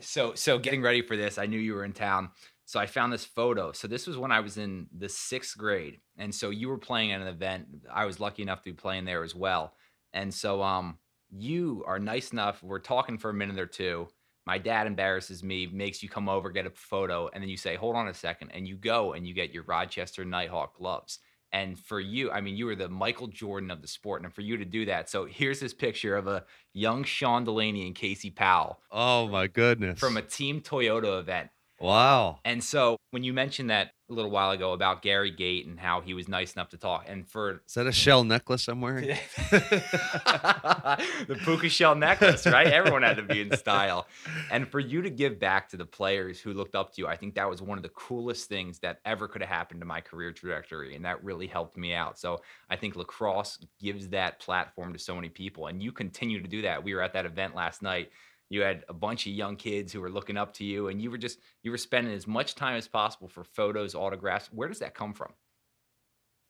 [0.00, 2.30] So, so getting ready for this, I knew you were in town,
[2.64, 3.72] so I found this photo.
[3.72, 7.10] So this was when I was in the sixth grade, and so you were playing
[7.10, 7.66] at an event.
[7.92, 9.74] I was lucky enough to be playing there as well,
[10.12, 10.98] and so um,
[11.28, 12.62] you are nice enough.
[12.62, 14.06] We're talking for a minute or two.
[14.46, 17.76] My dad embarrasses me, makes you come over, get a photo, and then you say,
[17.76, 21.20] "Hold on a second, and you go and you get your Rochester Knighthawk gloves.
[21.52, 24.22] And for you, I mean, you were the Michael Jordan of the sport.
[24.22, 27.86] And for you to do that, so here's this picture of a young Sean Delaney
[27.86, 28.80] and Casey Powell.
[28.90, 30.00] Oh my goodness!
[30.00, 31.50] From a Team Toyota event.
[31.82, 32.38] Wow.
[32.44, 36.00] And so when you mentioned that a little while ago about Gary Gait and how
[36.00, 39.16] he was nice enough to talk, and for is that a shell necklace I'm wearing?
[39.50, 42.68] the puka shell necklace, right?
[42.68, 44.06] Everyone had to be in style.
[44.52, 47.16] And for you to give back to the players who looked up to you, I
[47.16, 50.00] think that was one of the coolest things that ever could have happened to my
[50.00, 50.94] career trajectory.
[50.94, 52.16] And that really helped me out.
[52.16, 55.66] So I think lacrosse gives that platform to so many people.
[55.66, 56.84] And you continue to do that.
[56.84, 58.10] We were at that event last night
[58.52, 61.10] you had a bunch of young kids who were looking up to you and you
[61.10, 64.50] were just you were spending as much time as possible for photos autographs.
[64.52, 65.32] Where does that come from?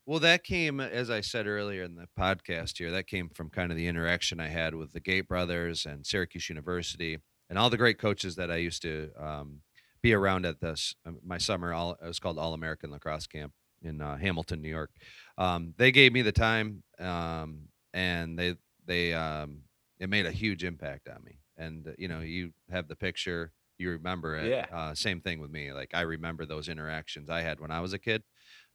[0.04, 3.70] Well that came as i said earlier in the podcast here that came from kind
[3.70, 7.76] of the interaction i had with the Gait brothers and syracuse university and all the
[7.76, 9.60] great coaches that i used to um,
[10.02, 13.52] be around at this um, my summer all it was called all american lacrosse camp
[13.82, 14.90] in uh, hamilton new york.
[15.38, 19.58] Um, they gave me the time um, and they they um,
[20.00, 23.53] it made a huge impact on me and uh, you know you have the picture
[23.79, 24.66] you remember it yeah.
[24.77, 27.92] uh, same thing with me like i remember those interactions i had when i was
[27.92, 28.22] a kid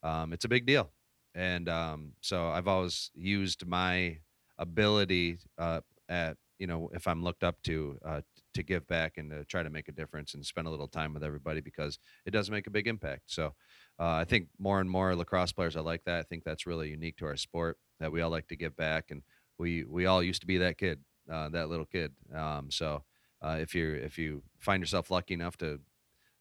[0.03, 0.91] um, it's a big deal
[1.35, 4.17] and um, so i've always used my
[4.57, 8.21] ability uh, at you know if i'm looked up to uh,
[8.53, 11.13] to give back and to try to make a difference and spend a little time
[11.13, 13.53] with everybody because it does make a big impact so
[13.99, 16.89] uh, i think more and more lacrosse players are like that i think that's really
[16.89, 19.21] unique to our sport that we all like to give back and
[19.59, 20.99] we we all used to be that kid
[21.31, 22.11] uh, that little kid.
[22.33, 23.03] Um, so
[23.41, 25.79] uh, if you if you find yourself lucky enough to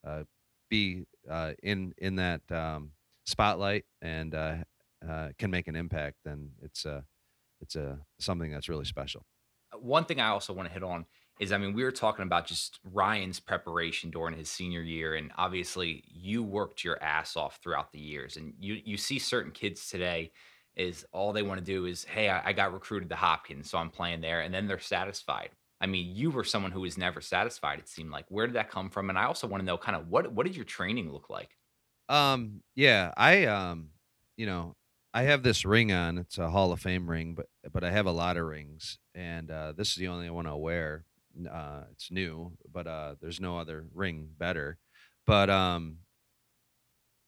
[0.06, 0.24] uh,
[0.68, 2.92] be uh, in in that um,
[3.24, 4.56] spotlight and uh,
[5.06, 7.04] uh, can make an impact, then it's a
[7.60, 9.24] it's a something that's really special.
[9.78, 11.06] One thing I also want to hit on
[11.38, 15.14] is I mean, we were talking about just Ryan's preparation during his senior year.
[15.14, 18.36] And obviously you worked your ass off throughout the years.
[18.36, 20.32] And you you see certain kids today
[20.76, 23.78] is all they want to do is, hey, I, I got recruited to Hopkins, so
[23.78, 25.50] I'm playing there, and then they're satisfied.
[25.80, 27.78] I mean, you were someone who was never satisfied.
[27.78, 28.26] It seemed like.
[28.28, 29.10] Where did that come from?
[29.10, 31.56] And I also want to know, kind of, what what did your training look like?
[32.08, 33.90] Um, yeah, I um,
[34.36, 34.74] you know,
[35.12, 36.18] I have this ring on.
[36.18, 39.50] It's a Hall of Fame ring, but but I have a lot of rings, and
[39.50, 41.04] uh, this is the only one I'll wear.
[41.50, 44.78] Uh, it's new, but uh, there's no other ring better.
[45.26, 45.98] But um,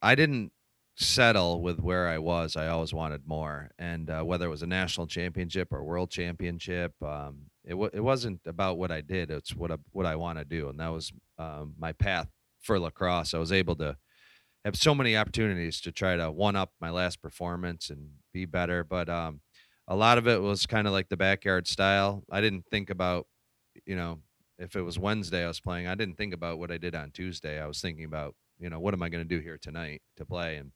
[0.01, 0.53] I didn't
[0.99, 2.57] settle with where I was.
[2.57, 6.93] I always wanted more, and uh, whether it was a national championship or world championship,
[7.03, 9.31] um, it w- it wasn't about what I did.
[9.31, 12.29] It's what I, what I want to do, and that was um, my path
[12.61, 13.33] for lacrosse.
[13.33, 13.97] I was able to
[14.65, 18.83] have so many opportunities to try to one up my last performance and be better,
[18.83, 19.41] but um,
[19.87, 22.25] a lot of it was kind of like the backyard style.
[22.31, 23.27] I didn't think about,
[23.87, 24.19] you know,
[24.59, 27.13] if it was Wednesday I was playing, I didn't think about what I did on
[27.13, 27.61] Tuesday.
[27.61, 30.27] I was thinking about, you know, what am I going to do here tonight to
[30.27, 30.73] play and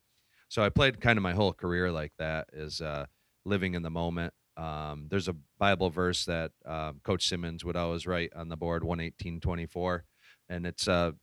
[0.53, 3.07] so I played kind of my whole career like that, is uh,
[3.43, 4.35] living in the moment.
[4.55, 8.83] Um, there's a Bible verse that um, Coach Simmons would always write on the board,
[8.83, 10.03] 11824,
[10.49, 11.13] and it's uh,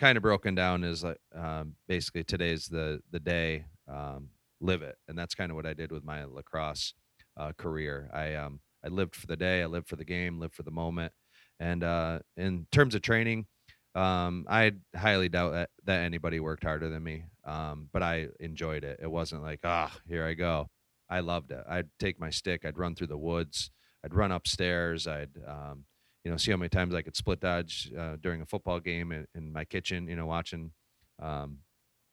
[0.00, 4.30] kind of broken down as like um, basically today's the the day, um,
[4.62, 6.94] live it, and that's kind of what I did with my lacrosse
[7.36, 8.08] uh, career.
[8.14, 10.70] I um, I lived for the day, I lived for the game, lived for the
[10.70, 11.12] moment,
[11.60, 13.44] and uh, in terms of training,
[13.94, 17.24] um, I highly doubt that, that anybody worked harder than me.
[17.44, 19.00] Um, but I enjoyed it.
[19.02, 20.70] It wasn't like, ah, oh, here I go.
[21.08, 21.62] I loved it.
[21.68, 23.70] I'd take my stick, I'd run through the woods,
[24.04, 25.84] I'd run upstairs, I'd, um,
[26.24, 29.12] you know, see how many times I could split dodge uh, during a football game
[29.12, 30.72] in, in, my kitchen, you know, watching
[31.22, 31.58] um,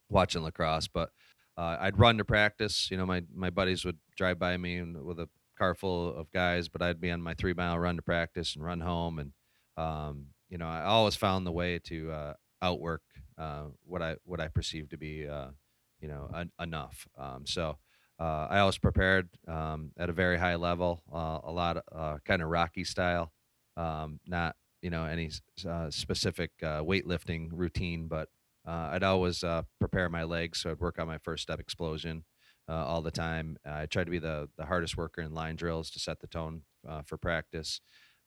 [0.10, 0.88] watching lacrosse.
[0.88, 1.10] But
[1.58, 2.92] uh, I'd run to practice.
[2.92, 6.30] You know, my my buddies would drive by me and with a car full of
[6.32, 9.20] guys, but I'd be on my three mile run to practice and run home.
[9.20, 9.32] And
[9.78, 13.04] um, you know, I always found the way to uh, outwork
[13.40, 15.50] uh, what I what I perceived to be uh,
[16.02, 17.08] you know en- enough.
[17.18, 17.80] Um, so.
[18.20, 22.18] Uh, I always prepared um, at a very high level, uh, a lot of uh,
[22.24, 23.34] kind of Rocky style,
[23.78, 25.32] um, not you know any
[25.90, 28.30] specific weightlifting routine, but
[28.64, 29.44] I'd always
[29.80, 32.24] prepare my legs, so I'd work on my first step explosion,
[32.68, 33.58] all the time.
[33.66, 36.62] I tried to be the the hardest worker in line drills to set the tone
[37.08, 37.82] for practice,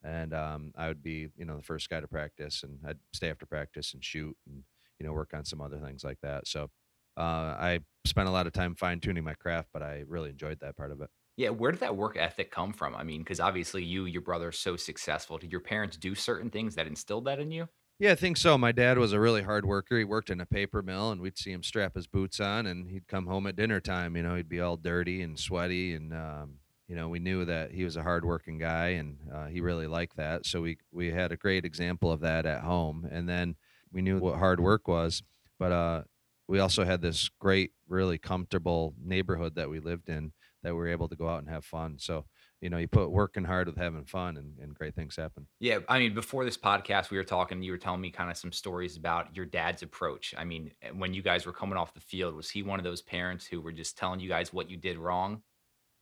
[0.05, 3.31] and um, I would be you know the first guy to practice, and I'd stay
[3.31, 4.63] after practice and shoot and
[4.99, 6.47] you know work on some other things like that.
[6.47, 6.71] So
[7.17, 10.61] uh, I spent a lot of time fine tuning my craft, but I really enjoyed
[10.61, 11.11] that part of it.
[11.37, 12.95] Yeah, where did that work ethic come from?
[12.95, 15.37] I mean, because obviously you, your brother, are so successful.
[15.37, 17.69] Did your parents do certain things that instilled that in you?
[17.99, 18.59] Yeah, I think so.
[18.59, 19.97] My dad was a really hard worker.
[19.99, 22.89] He worked in a paper mill, and we'd see him strap his boots on, and
[22.91, 24.17] he'd come home at dinner time.
[24.17, 26.59] You know, he'd be all dirty and sweaty, and um,
[26.89, 30.17] you know, we knew that he was a hardworking guy, and uh, he really liked
[30.17, 30.47] that.
[30.47, 33.57] So we we had a great example of that at home, and then
[33.93, 35.23] we knew what hard work was.
[35.59, 36.03] But uh,
[36.49, 40.33] we also had this great, really comfortable neighborhood that we lived in
[40.63, 41.97] that we were able to go out and have fun.
[41.99, 42.25] So
[42.65, 45.47] you know, you put working hard with having fun and, and great things happen.
[45.61, 45.81] Yeah.
[45.87, 48.53] I mean, before this podcast, we were talking, you were telling me kind of some
[48.53, 50.35] stories about your dad's approach.
[50.39, 53.03] I mean, when you guys were coming off the field, was he one of those
[53.03, 55.43] parents who were just telling you guys what you did wrong?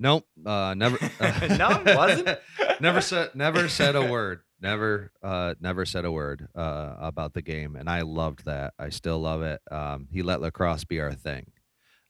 [0.03, 0.26] Nope.
[0.44, 0.98] Uh, never.
[1.20, 2.38] Uh, no, wasn't.
[2.80, 4.40] never said, never said a word.
[4.61, 7.76] Never, uh, never said a word, uh, about the game.
[7.76, 8.74] And I loved that.
[8.78, 9.61] I still love it.
[9.70, 11.53] Um, he let lacrosse be our thing.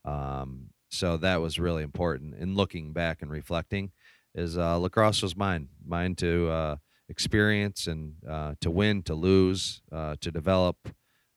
[0.05, 3.91] Um, so that was really important in looking back and reflecting
[4.33, 6.75] is uh, lacrosse was mine, mine to uh,
[7.09, 10.77] experience and uh, to win, to lose, uh, to develop,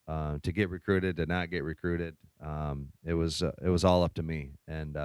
[0.09, 2.17] uh, to get recruited, to not get recruited.
[2.43, 4.97] Um, it was uh, it was all up to me, and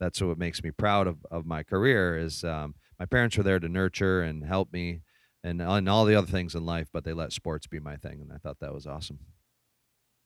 [0.00, 2.16] that's what makes me proud of, of my career.
[2.16, 5.02] Is um, my parents were there to nurture and help me,
[5.42, 8.20] and and all the other things in life, but they let sports be my thing,
[8.20, 9.18] and I thought that was awesome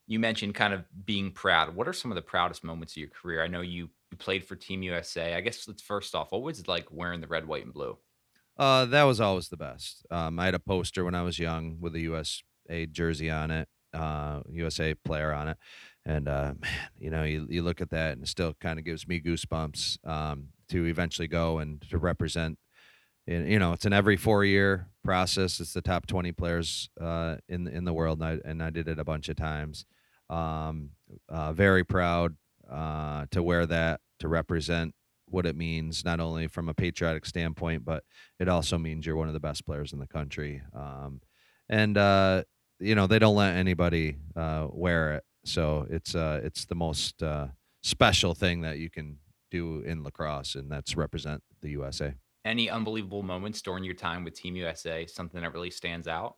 [0.08, 1.76] you mentioned kind of being proud.
[1.76, 3.44] What are some of the proudest moments of your career?
[3.44, 5.34] I know you, you played for Team USA.
[5.34, 7.98] I guess let's first off, what was it like wearing the red, white, and blue?
[8.56, 10.06] Uh, that was always the best.
[10.10, 13.68] Um, I had a poster when I was young with a USA jersey on it,
[13.92, 15.58] uh, USA player on it,
[16.09, 18.84] and uh, man, you know, you you look at that and it still kind of
[18.84, 22.59] gives me goosebumps um, to eventually go and to represent.
[23.26, 25.61] You know, it's an every four year process.
[25.61, 28.88] It's the top twenty players uh, in in the world, and I, and I did
[28.88, 29.84] it a bunch of times.
[30.30, 30.90] Um,
[31.28, 32.36] uh, very proud
[32.70, 34.94] uh, to wear that to represent
[35.26, 38.02] what it means, not only from a patriotic standpoint, but
[38.40, 40.62] it also means you're one of the best players in the country.
[40.74, 41.20] Um,
[41.68, 42.44] and uh,
[42.80, 47.22] you know they don't let anybody uh, wear it, so it's uh, it's the most
[47.22, 47.49] uh,
[47.82, 49.18] special thing that you can
[49.51, 52.14] do in lacrosse, and that's represent the USA.
[52.45, 55.07] Any unbelievable moments during your time with Team USA?
[55.07, 56.36] Something that really stands out?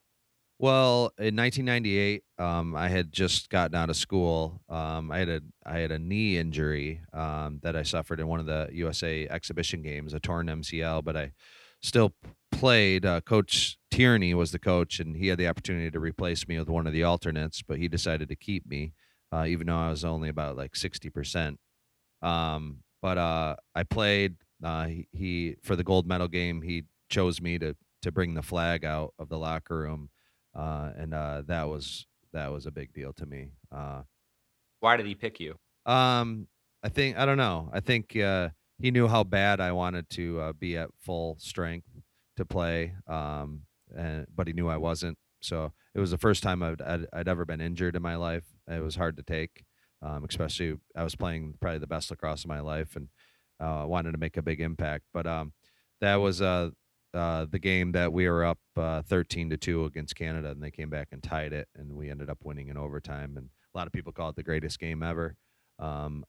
[0.58, 4.60] Well, in 1998, um, I had just gotten out of school.
[4.68, 8.40] Um, I had a I had a knee injury um, that I suffered in one
[8.40, 11.32] of the USA exhibition games, a torn MCL, but I
[11.80, 12.12] still
[12.52, 13.06] played.
[13.06, 16.68] Uh, coach Tierney was the coach, and he had the opportunity to replace me with
[16.68, 18.92] one of the alternates, but he decided to keep me,
[19.32, 21.58] uh, even though I was only about like 60 percent.
[22.22, 24.36] Um, but uh, I played.
[24.62, 28.42] Uh, he, he for the gold medal game, he chose me to to bring the
[28.42, 30.10] flag out of the locker room
[30.54, 33.50] uh, and uh, that was that was a big deal to me.
[33.72, 34.02] Uh,
[34.80, 35.56] Why did he pick you?
[35.86, 36.46] Um,
[36.82, 37.70] I think I don't know.
[37.72, 41.88] I think uh, he knew how bad I wanted to uh, be at full strength
[42.36, 43.62] to play, um,
[43.96, 45.18] and but he knew I wasn't.
[45.40, 48.44] So it was the first time I'd, I'd, I'd ever been injured in my life.
[48.68, 49.64] It was hard to take,
[50.02, 53.08] um, especially I was playing probably the best lacrosse of my life and
[53.58, 55.04] uh, wanted to make a big impact.
[55.12, 55.52] But um,
[56.00, 56.70] that was uh,
[57.14, 60.70] uh, the game that we were up uh, 13 to 2 against Canada and they
[60.70, 63.86] came back and tied it and we ended up winning in overtime and a lot
[63.86, 65.36] of people call it the greatest game ever.
[65.78, 66.24] Um,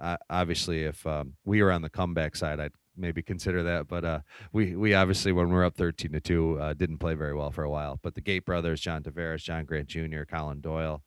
[0.00, 4.04] I, obviously if um, we were on the comeback side I'd maybe consider that but
[4.04, 4.20] uh,
[4.52, 7.50] we we obviously when we are up 13 to 2 uh, didn't play very well
[7.50, 11.02] for a while but the Gait brothers John Tavares, John Grant Jr., Colin Doyle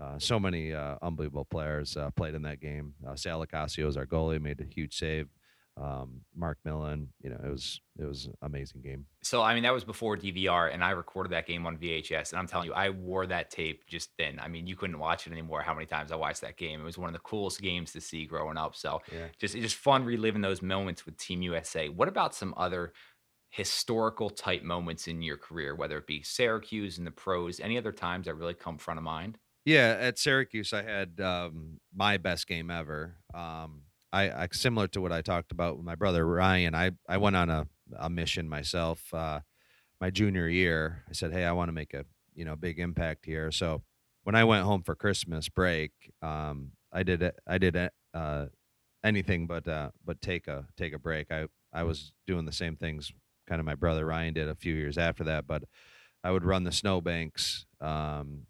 [0.00, 2.94] uh, so many uh, unbelievable players uh, played in that game.
[3.06, 5.28] Uh, Sal Locascio was our goalie, made a huge save
[5.80, 7.08] um, Mark Millen.
[7.22, 9.06] You know, it was it was an amazing game.
[9.22, 12.30] So I mean, that was before DVR, and I recorded that game on VHS.
[12.30, 14.38] And I'm telling you, I wore that tape just then.
[14.40, 15.62] I mean, you couldn't watch it anymore.
[15.62, 16.80] How many times I watched that game?
[16.80, 18.76] It was one of the coolest games to see growing up.
[18.76, 19.26] So yeah.
[19.38, 21.88] just just fun reliving those moments with Team USA.
[21.88, 22.92] What about some other
[23.48, 27.92] historical type moments in your career, whether it be Syracuse and the pros, any other
[27.92, 29.38] times that really come front of mind?
[29.64, 33.16] Yeah, at Syracuse, I had um, my best game ever.
[33.34, 33.82] Um,
[34.12, 36.74] I, I similar to what I talked about with my brother Ryan.
[36.74, 37.66] I I went on a,
[37.98, 39.02] a mission myself.
[39.12, 39.40] Uh,
[40.00, 42.04] my junior year, I said, "Hey, I want to make a
[42.34, 43.82] you know big impact here." So
[44.24, 45.92] when I went home for Christmas break,
[46.22, 47.76] um, I did I did
[48.14, 48.46] uh,
[49.04, 51.30] anything but uh, but take a take a break.
[51.30, 53.12] I I was doing the same things
[53.50, 55.64] kind of my brother Ryan did a few years after that, but
[56.22, 57.66] I would run the snowbanks.
[57.80, 58.46] Um,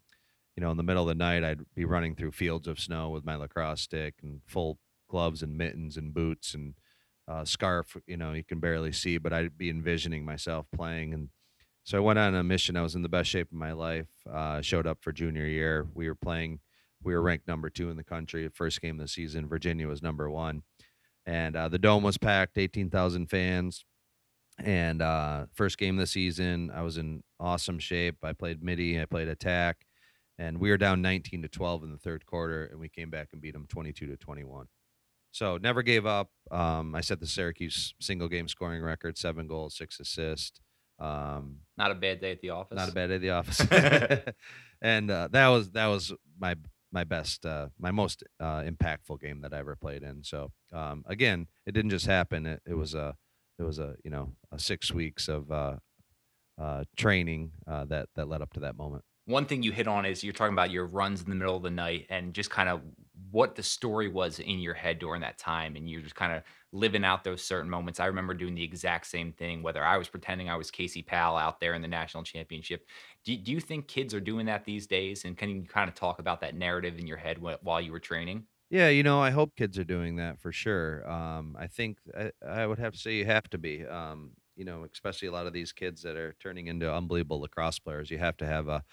[0.57, 3.09] you know, in the middle of the night, I'd be running through fields of snow
[3.09, 4.79] with my lacrosse stick and full
[5.11, 6.75] gloves and mittens and boots and
[7.29, 7.97] uh, scarf.
[8.07, 11.13] You know, you can barely see, but I'd be envisioning myself playing.
[11.13, 11.29] And
[11.85, 12.77] so I went on a mission.
[12.77, 14.09] I was in the best shape of my life.
[14.31, 15.87] Uh, showed up for junior year.
[15.95, 16.61] We were playing.
[17.03, 18.49] We were ranked number two in the country.
[18.49, 20.63] First game of the season, Virginia was number one,
[21.25, 23.85] and uh, the dome was packed, eighteen thousand fans.
[24.59, 28.17] And uh, first game of the season, I was in awesome shape.
[28.23, 29.87] I played midi, I played attack,
[30.39, 33.29] and we were down 19 to 12 in the third quarter, and we came back
[33.33, 34.67] and beat them 22 to 21.
[35.33, 36.31] So never gave up.
[36.51, 40.61] Um, I set the Syracuse single game scoring record: seven goals, six assists.
[40.99, 42.77] Um, not a bad day at the office.
[42.77, 43.61] Not a bad day at the office.
[44.83, 46.57] and uh, that was that was my
[46.93, 50.25] my best, uh, my most uh, impactful game that I ever played in.
[50.25, 52.47] So um, again, it didn't just happen.
[52.47, 53.17] It, it was a
[53.59, 55.77] it was a you know a six weeks of uh,
[56.61, 59.05] uh, training uh, that that led up to that moment.
[59.31, 61.63] One thing you hit on is you're talking about your runs in the middle of
[61.63, 62.81] the night and just kind of
[63.31, 66.43] what the story was in your head during that time, and you're just kind of
[66.73, 68.01] living out those certain moments.
[68.01, 71.37] I remember doing the exact same thing, whether I was pretending I was Casey Powell
[71.37, 72.87] out there in the national championship.
[73.25, 75.25] Do, do you think kids are doing that these days?
[75.25, 78.01] And can you kind of talk about that narrative in your head while you were
[78.01, 78.47] training?
[78.69, 81.09] Yeah, you know, I hope kids are doing that for sure.
[81.09, 83.85] Um, I think I, I, would have to say you have to be.
[83.85, 87.79] Um, you know, especially a lot of these kids that are turning into unbelievable lacrosse
[87.79, 88.11] players.
[88.11, 88.85] You have to have a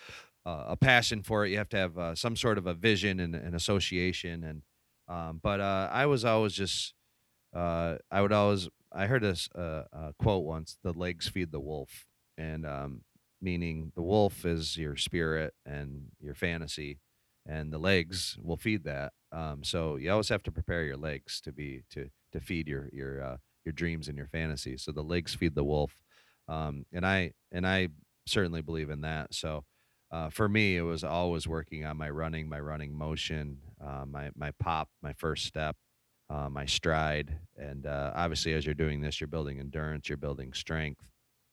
[0.69, 1.51] a passion for it.
[1.51, 4.43] You have to have uh, some sort of a vision and an association.
[4.43, 4.61] And
[5.07, 6.93] um, but uh, I was always just
[7.55, 12.05] uh, I would always I heard this uh, quote once: "The legs feed the wolf,"
[12.37, 13.01] and um,
[13.41, 16.99] meaning the wolf is your spirit and your fantasy,
[17.45, 19.13] and the legs will feed that.
[19.31, 22.89] Um, so you always have to prepare your legs to be to to feed your
[22.91, 24.83] your uh, your dreams and your fantasies.
[24.83, 25.91] So the legs feed the wolf,
[26.47, 27.89] um, and I and I
[28.25, 29.33] certainly believe in that.
[29.33, 29.63] So
[30.11, 34.31] uh, for me, it was always working on my running, my running motion, uh, my
[34.35, 35.75] my pop, my first step,
[36.29, 40.53] uh, my stride, and uh, obviously as you're doing this, you're building endurance, you're building
[40.53, 41.11] strength,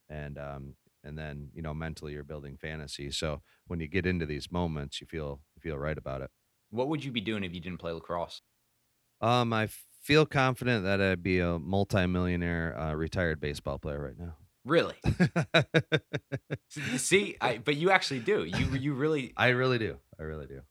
[0.08, 3.10] and um, and then you know mentally you're building fantasy.
[3.10, 6.30] So when you get into these moments, you feel you feel right about it.
[6.70, 8.42] What would you be doing if you didn't play lacrosse?
[9.20, 14.36] Um, I feel confident that I'd be a multimillionaire uh, retired baseball player right now.
[14.64, 14.96] Really?
[16.96, 18.44] see, I, but you actually do.
[18.44, 19.32] You you really.
[19.36, 19.98] I really do.
[20.18, 20.62] I really do.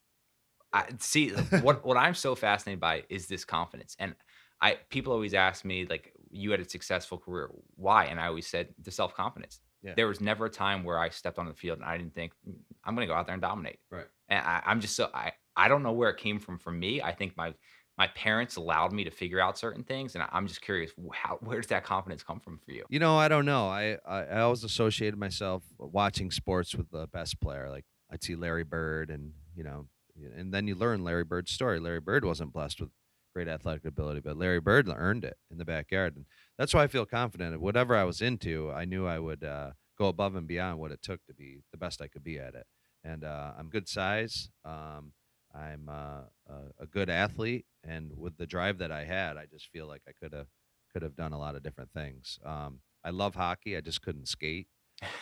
[0.72, 4.16] I see what what I'm so fascinated by is this confidence, and
[4.64, 8.06] I people always ask me like, you had a successful career, why?
[8.06, 9.60] And I always said the self confidence.
[9.84, 9.94] Yeah.
[9.96, 12.32] There was never a time where I stepped on the field and I didn't think
[12.48, 13.80] mm, I'm going to go out there and dominate.
[13.92, 14.06] Right.
[14.30, 17.02] And I, I'm just so I I don't know where it came from for me.
[17.02, 17.54] I think my
[17.98, 21.62] my parents allowed me to figure out certain things, and I'm just curious, how where
[21.62, 22.86] does that confidence come from for you?
[22.90, 23.68] You know, I don't know.
[23.68, 27.70] I I, I always associated myself watching sports with the best player.
[27.70, 29.88] Like I'd see Larry Bird, and you know,
[30.36, 31.80] and then you learn Larry Bird's story.
[31.80, 32.90] Larry Bird wasn't blessed with
[33.34, 36.26] great athletic ability, but Larry Bird earned it in the backyard, and
[36.58, 37.60] that's why I feel confident.
[37.62, 41.02] Whatever I was into, I knew I would uh, go above and beyond what it
[41.02, 42.66] took to be the best I could be at it.
[43.04, 44.50] And uh, I'm good size.
[44.64, 45.14] Um,
[45.54, 49.70] I'm uh, a, a good athlete, and with the drive that I had, I just
[49.70, 50.48] feel like I could have
[50.92, 52.40] could have done a lot of different things.
[52.46, 53.76] Um, I love hockey.
[53.76, 54.68] I just couldn't skate.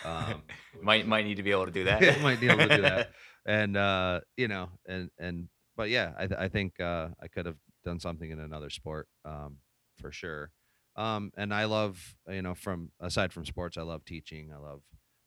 [0.04, 0.42] Um,
[0.82, 2.20] might might need to be able to do that.
[2.22, 3.10] might be able to do that.
[3.44, 7.56] And uh, you know, and and but yeah, I I think uh, I could have
[7.84, 9.56] done something in another sport um,
[10.00, 10.52] for sure.
[10.94, 14.52] Um, and I love you know from aside from sports, I love teaching.
[14.54, 14.82] I love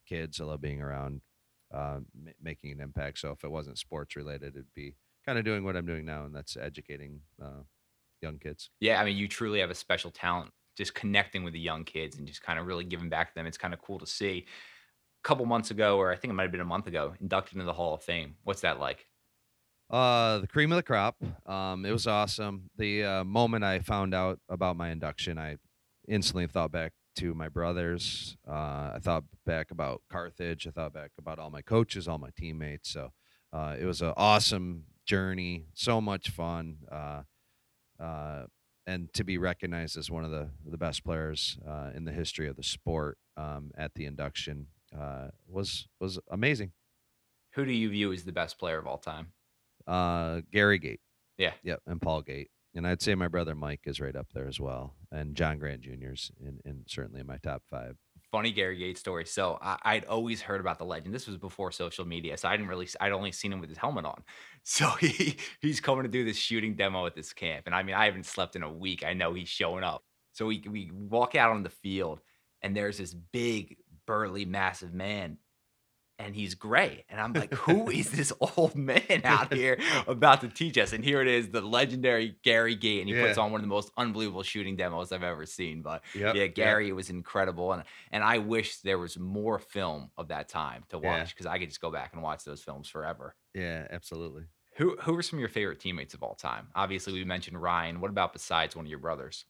[0.08, 0.39] kids.
[0.39, 1.20] I love being around
[1.76, 3.19] uh, m- making an impact.
[3.19, 4.95] So if it wasn't sports related, it'd be
[5.26, 7.63] kind of doing what I'm doing now, and that's educating uh,
[8.21, 8.69] young kids.
[8.80, 12.17] Yeah, I mean, you truly have a special talent, just connecting with the young kids
[12.17, 13.45] and just kind of really giving back to them.
[13.45, 14.45] It's kind of cool to see.
[15.23, 17.55] A couple months ago, or I think it might have been a month ago, inducted
[17.55, 18.36] into the Hall of Fame.
[18.43, 19.07] What's that like?
[19.89, 21.15] Uh, the cream of the crop.
[21.45, 22.69] Um, it was awesome.
[22.78, 25.57] The uh, moment I found out about my induction, I
[26.07, 28.38] instantly thought back to my brothers.
[28.47, 30.68] Uh, I thought back about Carthage.
[30.68, 32.89] I thought back about all my coaches, all my teammates.
[32.89, 33.11] So
[33.53, 37.22] uh, it was an awesome journey, so much fun, uh,
[37.99, 38.45] uh,
[38.88, 42.47] and to be recognized as one of the the best players uh, in the history
[42.47, 46.72] of the sport um, at the induction uh, was was amazing.
[47.53, 49.32] Who do you view as the best player of all time?
[49.88, 50.99] Uh, Gary Gait.
[51.38, 51.53] Yeah.
[51.63, 51.82] Yep.
[51.88, 52.49] And Paul Gait.
[52.76, 54.95] And I'd say my brother Mike is right up there as well.
[55.11, 57.95] And John Grant Jr.'s in, in certainly in my top five.
[58.32, 59.26] Funny Gary Gait's story.
[59.26, 61.15] So I, I'd always heard about the legend.
[61.15, 62.88] This was before social media, so I didn't really.
[62.99, 64.23] I'd only seen him with his helmet on.
[64.67, 67.93] So he he's coming to do this shooting demo at this camp, and I mean
[67.93, 69.05] I haven't slept in a week.
[69.05, 70.03] I know he's showing up.
[70.32, 72.19] So we we walk out on the field,
[72.63, 75.38] and there's this big, burly, massive man
[76.18, 77.03] and he's gray.
[77.09, 80.93] And I'm like, who is this old man out here about to teach us?
[80.93, 83.26] And here it is, the legendary Gary Gait, and he Yeah.
[83.28, 85.82] puts on one of the most unbelievable shooting demos I've ever seen.
[85.82, 86.47] But Yep, yeah.
[86.47, 90.84] Gary, it was incredible, and and I wish there was more film of that time
[90.89, 93.36] to watch because I could just go back and watch those films forever.
[93.53, 94.43] Yeah, absolutely.
[94.78, 96.68] Who who are some of your favorite teammates of all time?
[96.76, 98.01] Obviously, we mentioned Ryan.
[98.01, 99.45] What about besides one of your brothers?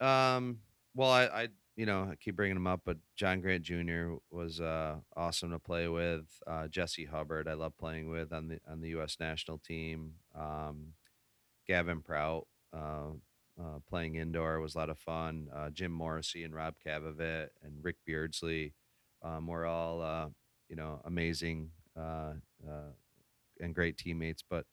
[0.00, 0.58] Um,
[0.94, 4.14] well, I, I, you know, I keep bringing him up, but John Grant Jr.
[4.30, 6.24] was uh, awesome to play with.
[6.46, 9.18] Uh, Jesse Hubbard, I love playing with on the on the U.S.
[9.20, 10.14] national team.
[10.34, 10.94] Um,
[11.68, 13.10] Gavin Prout, uh,
[13.60, 15.48] uh, playing indoor was a lot of fun.
[15.54, 18.72] Uh, Jim Morrissey and Rob Kavovit and Rick Beardsley,
[19.22, 20.28] um, were all uh,
[20.70, 24.42] you know amazing and great teammates.
[24.48, 24.64] But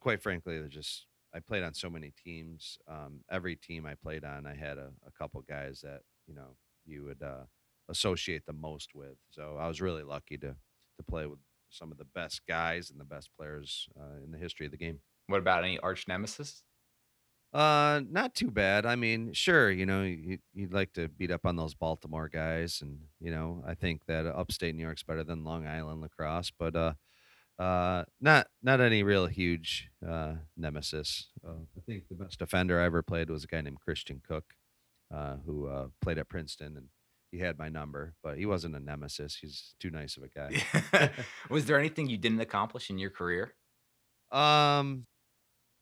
[0.00, 2.76] quite frankly, they're just I played on so many teams.
[2.86, 6.56] Um, every team I played on, I had a, a couple guys that you know
[6.84, 7.44] you would uh,
[7.88, 9.16] associate the most with.
[9.30, 10.56] So I was really lucky to
[10.96, 14.38] to play with some of the best guys and the best players uh, in the
[14.38, 15.00] history of the game.
[15.26, 16.62] What about any arch nemesis?
[17.52, 18.84] Uh, not too bad.
[18.84, 22.80] I mean, sure, you know, you, you'd like to beat up on those Baltimore guys,
[22.82, 26.74] and you know, I think that upstate New York's better than Long Island lacrosse, but
[26.74, 26.94] uh,
[27.56, 31.28] uh, not not any real huge uh, nemesis.
[31.46, 34.54] Uh, I think the best defender I ever played was a guy named Christian Cook,
[35.12, 36.88] uh, who uh, played at Princeton, and
[37.30, 39.36] he had my number, but he wasn't a nemesis.
[39.36, 41.10] He's too nice of a guy.
[41.50, 43.54] Was there anything you didn't accomplish in your career?
[44.30, 45.06] Um,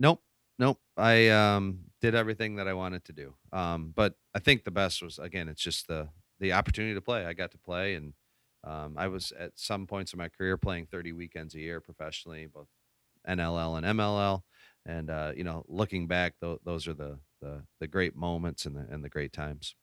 [0.00, 0.22] nope,
[0.58, 0.78] nope.
[0.96, 3.34] I um did everything that I wanted to do.
[3.52, 6.08] Um, but I think the best was again, it's just the
[6.40, 7.24] the opportunity to play.
[7.24, 8.14] I got to play, and
[8.64, 12.46] um, I was at some points in my career playing 30 weekends a year professionally,
[12.46, 12.68] both
[13.28, 14.42] NLL and MLL.
[14.86, 18.74] And uh, you know, looking back, th- those are the, the the great moments and
[18.74, 19.74] the and the great times.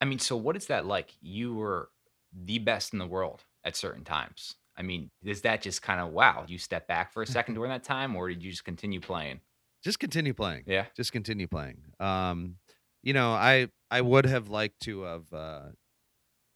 [0.00, 1.14] I mean, so what is that like?
[1.20, 1.88] You were
[2.32, 4.56] the best in the world at certain times.
[4.76, 6.44] I mean, is that just kind of wow?
[6.46, 9.40] You step back for a second during that time, or did you just continue playing?
[9.82, 10.64] Just continue playing.
[10.66, 10.86] Yeah.
[10.96, 11.78] just continue playing.
[12.00, 12.56] Um,
[13.02, 15.62] you know, I I would have liked to have, uh,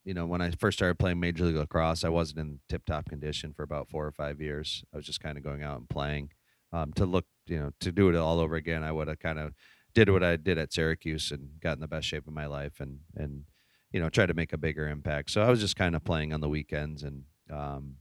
[0.05, 3.09] you know, when I first started playing Major League Lacrosse, I wasn't in tip top
[3.09, 4.83] condition for about four or five years.
[4.93, 6.31] I was just kind of going out and playing.
[6.73, 9.39] Um, to look, you know, to do it all over again, I would have kind
[9.39, 9.53] of
[9.99, 12.81] did what I did at Syracuse and got in the best shape of my life
[12.81, 13.45] and and
[13.91, 15.31] you know tried to make a bigger impact.
[15.31, 17.97] So I was just kind of playing on the weekends and um,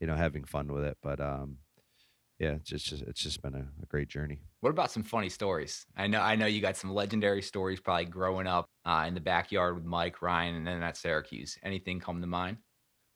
[0.00, 0.96] you know having fun with it.
[1.02, 1.58] But um,
[2.38, 4.40] yeah, it's just it's just been a, a great journey.
[4.60, 5.84] What about some funny stories?
[5.96, 9.20] I know, I know you got some legendary stories, probably growing up uh, in the
[9.20, 11.58] backyard with Mike Ryan, and then at Syracuse.
[11.62, 12.58] Anything come to mind?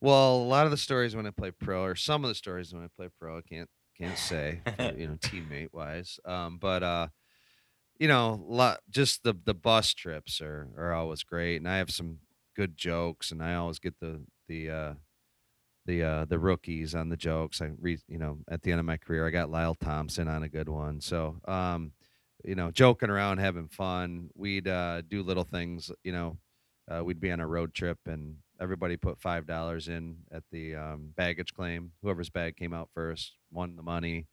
[0.02, 2.72] Well, a lot of the stories when I play pro, or some of the stories
[2.72, 3.68] when I play pro, I can't
[3.98, 4.60] can't say,
[4.96, 6.18] you know, teammate wise.
[6.24, 7.08] Um, but uh,
[8.00, 11.92] you know, lot just the the bus trips are are always great, and I have
[11.92, 12.20] some
[12.56, 14.94] good jokes, and I always get the the uh,
[15.86, 17.60] the uh, the rookies on the jokes.
[17.62, 20.42] I read, you know, at the end of my career, I got Lyle Thompson on
[20.42, 21.00] a good one.
[21.00, 21.92] So, um,
[22.44, 24.30] you know, joking around, having fun.
[24.34, 26.38] We'd uh, do little things, you know.
[26.90, 30.74] Uh, we'd be on a road trip and everybody put five dollars in at the
[30.74, 31.92] um, baggage claim.
[32.02, 34.26] Whoever's bag came out first won the money.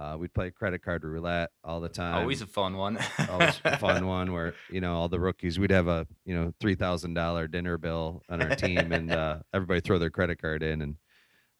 [0.00, 2.14] Uh, we'd play credit card roulette all the time.
[2.14, 2.98] Always a fun one.
[3.28, 5.58] always a fun one where you know all the rookies.
[5.58, 9.40] We'd have a you know three thousand dollar dinner bill on our team, and uh,
[9.52, 10.96] everybody throw their credit card in, and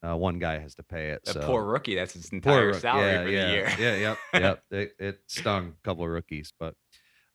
[0.03, 1.23] uh, one guy has to pay it.
[1.27, 1.41] That so.
[1.43, 1.97] poor rookie.
[1.97, 3.73] That's his entire salary yeah, for yeah, the year.
[3.79, 4.63] Yeah, yep, yep.
[4.71, 6.75] It, it stung a couple of rookies, but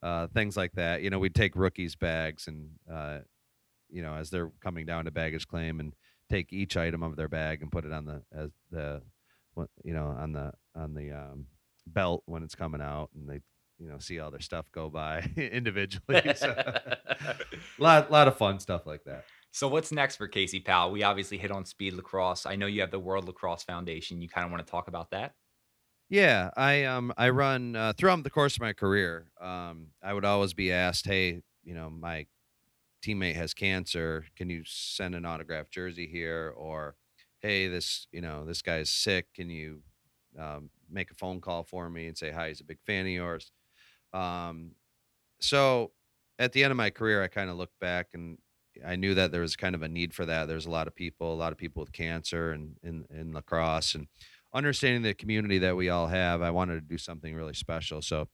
[0.02, 1.04] uh, things like that.
[1.04, 3.20] You know, we'd take rookies' bags and uh,
[3.92, 5.94] you know as they're coming down to baggage claim and
[6.32, 9.04] take each item of their bag and put it on the as the
[9.54, 11.48] what- you know on the on the um,
[11.88, 13.42] belt when it's coming out, and they
[13.80, 16.34] you know see all their stuff go by individually.
[16.36, 16.56] So,
[17.80, 19.26] lot lot of fun stuff like that.
[19.52, 20.92] So what's next for Casey Powell?
[20.92, 22.46] We obviously hit on speed lacrosse.
[22.46, 24.22] I know you have the World Lacrosse Foundation.
[24.22, 25.34] You kind of want to talk about that?
[26.10, 29.32] Yeah, I um I run uh, throughout the course of my career.
[29.42, 32.28] Um, I would always be asked, "Hey, you know, my
[33.04, 34.26] teammate has cancer.
[34.36, 36.96] Can you send an autographed jersey here?" Or,
[37.42, 39.34] "Hey, this you know this guy's sick.
[39.34, 39.82] Can you
[40.40, 42.50] um, make a phone call for me and say hi?
[42.50, 43.52] He's a big fan of yours."
[44.14, 44.72] Um,
[45.40, 45.92] so
[46.40, 48.38] at the end of my career, I kind of look back and
[48.86, 50.48] I knew that there was kind of a need for that.
[50.48, 53.96] There's a lot of people, a lot of people with cancer and in, in lacrosse
[53.96, 54.08] and
[54.54, 56.42] understanding the community that we all have.
[56.42, 58.02] I wanted to do something really special.
[58.02, 58.28] So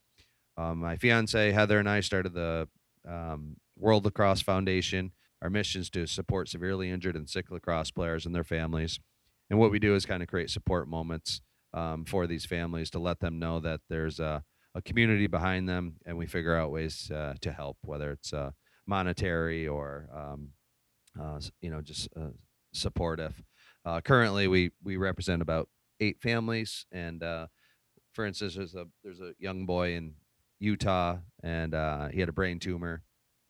[0.58, 2.68] um, my fiance Heather and I started the
[3.08, 5.12] um, World Lacrosse Foundation.
[5.42, 9.00] Our mission is to support severely injured and sick lacrosse players and their families.
[9.50, 11.42] And what we do is kind of create support moments
[11.74, 14.44] um, for these families to let them know that there's a,
[14.76, 18.52] a community behind them, and we figure out ways uh, to help, whether it's uh,
[18.86, 20.50] monetary or um,
[21.20, 22.32] uh, you know just uh,
[22.74, 23.42] supportive.
[23.86, 25.70] Uh, currently, we we represent about
[26.00, 27.48] eight families, and uh,
[28.14, 30.16] for instance, there's a there's a young boy in
[30.60, 31.74] Utah, and
[32.14, 33.04] he had a brain tumor.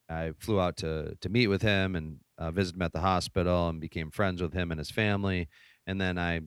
[0.10, 2.20] I flew out to to meet with him and
[2.54, 5.48] visit him at the hospital, and became friends with him and his family.
[5.88, 6.42] And then I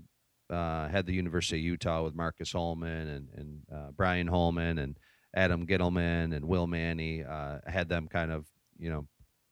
[0.51, 4.97] uh, had the University of Utah with Marcus Holman and, and uh, Brian Holman and
[5.35, 7.25] Adam Ghitelman and Will Manny.
[7.25, 8.47] Uh, had them kind of,
[8.79, 9.07] you know,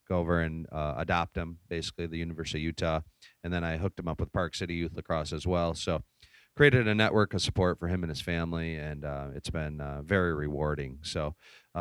[0.07, 3.01] go over and uh, adopt them, basically, the University of Utah.
[3.43, 5.73] And then I hooked him up with Park City Youth Lacrosse as well.
[5.73, 6.03] So
[6.55, 10.35] created a network of support for him and his family, and uh, it's been very
[10.35, 10.99] rewarding.
[11.01, 11.33] So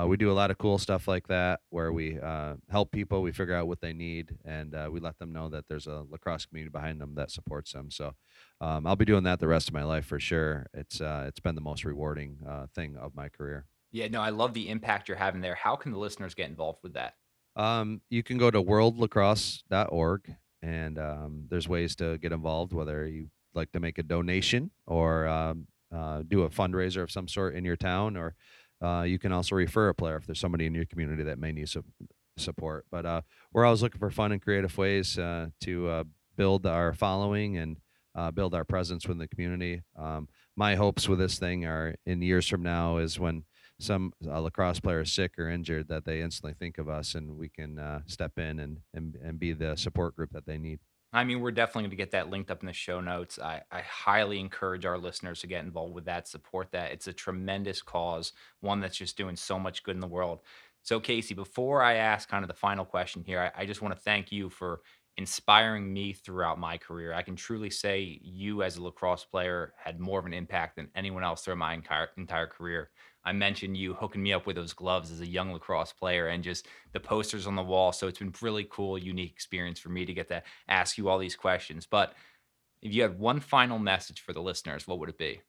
[0.06, 2.18] we do a lot of cool stuff like that where we
[2.70, 5.86] help people, we figure out what they need, and we let them know that there's
[5.86, 7.90] a lacrosse community behind them that supports them.
[7.90, 8.14] So
[8.62, 10.66] um, I'll be doing that the rest of my life for sure.
[10.72, 12.38] It's uh, it's been the most rewarding
[12.74, 13.66] thing of my career.
[13.90, 15.54] Yeah, no, I love the impact you're having there.
[15.54, 17.14] How can the listeners get involved with that?
[17.56, 23.28] Um, you can go to worldlacrosse.org and um, there's ways to get involved, whether you
[23.54, 27.64] like to make a donation or um, uh, do a fundraiser of some sort in
[27.64, 28.34] your town, or
[28.82, 31.52] uh, you can also refer a player if there's somebody in your community that may
[31.52, 31.84] need su-
[32.38, 32.86] support.
[32.90, 36.04] But uh, we're always looking for fun and creative ways uh, to uh,
[36.36, 37.76] build our following and
[38.14, 39.82] uh, build our presence within the community.
[39.96, 43.44] Um, my hopes with this thing are in years from now is when
[43.80, 47.48] some lacrosse player is sick or injured that they instantly think of us and we
[47.48, 50.78] can step in and, and, and be the support group that they need.
[51.14, 53.38] I mean, we're definitely going to get that linked up in the show notes.
[53.38, 56.92] I, I highly encourage our listeners to get involved with that, support that.
[56.92, 60.40] It's a tremendous cause, one that's just doing so much good in the world.
[60.82, 63.94] So, Casey, before I ask kind of the final question here, I, I just want
[63.94, 64.80] to thank you for
[65.16, 67.12] inspiring me throughout my career.
[67.12, 70.88] I can truly say you, as a lacrosse player, had more of an impact than
[70.94, 72.90] anyone else throughout my entire, entire career.
[73.24, 76.42] I mentioned you hooking me up with those gloves as a young lacrosse player and
[76.42, 77.92] just the posters on the wall.
[77.92, 81.18] So it's been really cool, unique experience for me to get to ask you all
[81.18, 81.86] these questions.
[81.88, 82.14] But
[82.80, 85.40] if you had one final message for the listeners, what would it be?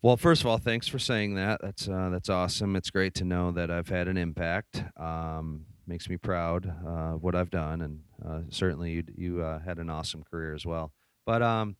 [0.00, 1.60] Well, first of all, thanks for saying that.
[1.62, 2.74] That's uh, that's awesome.
[2.74, 4.82] It's great to know that I've had an impact.
[4.96, 9.58] Um, makes me proud uh, of what I've done, and uh, certainly you you uh,
[9.58, 10.92] had an awesome career as well.
[11.26, 11.76] But um,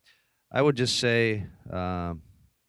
[0.51, 2.21] I would just say um,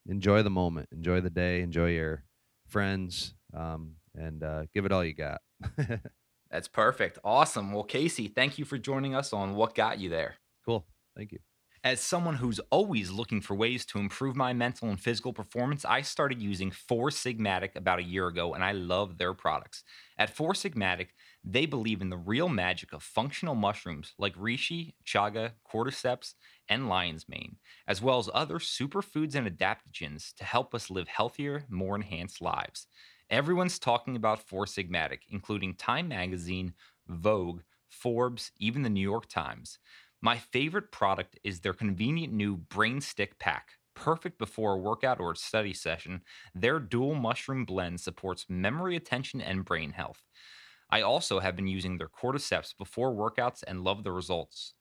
[0.06, 2.24] enjoy the moment, enjoy the day, enjoy your
[2.68, 5.40] friends, um, and uh, give it all you got.
[6.50, 7.18] That's perfect.
[7.24, 7.72] Awesome.
[7.72, 10.36] Well, Casey, thank you for joining us on What Got You There.
[10.64, 10.86] Cool.
[11.16, 11.38] Thank you.
[11.82, 16.00] As someone who's always looking for ways to improve my mental and physical performance, I
[16.00, 19.84] started using Four Sigmatic about a year ago, and I love their products.
[20.16, 21.08] At Four Sigmatic,
[21.44, 26.34] they believe in the real magic of functional mushrooms like reishi, chaga, cordyceps,
[26.68, 31.64] and lion's mane, as well as other superfoods and adaptogens to help us live healthier,
[31.68, 32.86] more enhanced lives.
[33.30, 36.74] Everyone's talking about Four Sigmatic, including Time Magazine,
[37.08, 39.78] Vogue, Forbes, even the New York Times.
[40.22, 43.72] My favorite product is their convenient new Brain Stick Pack.
[43.94, 46.22] Perfect before a workout or a study session,
[46.54, 50.22] their dual mushroom blend supports memory, attention, and brain health.
[50.94, 54.74] I also have been using their cordyceps before workouts and love the results.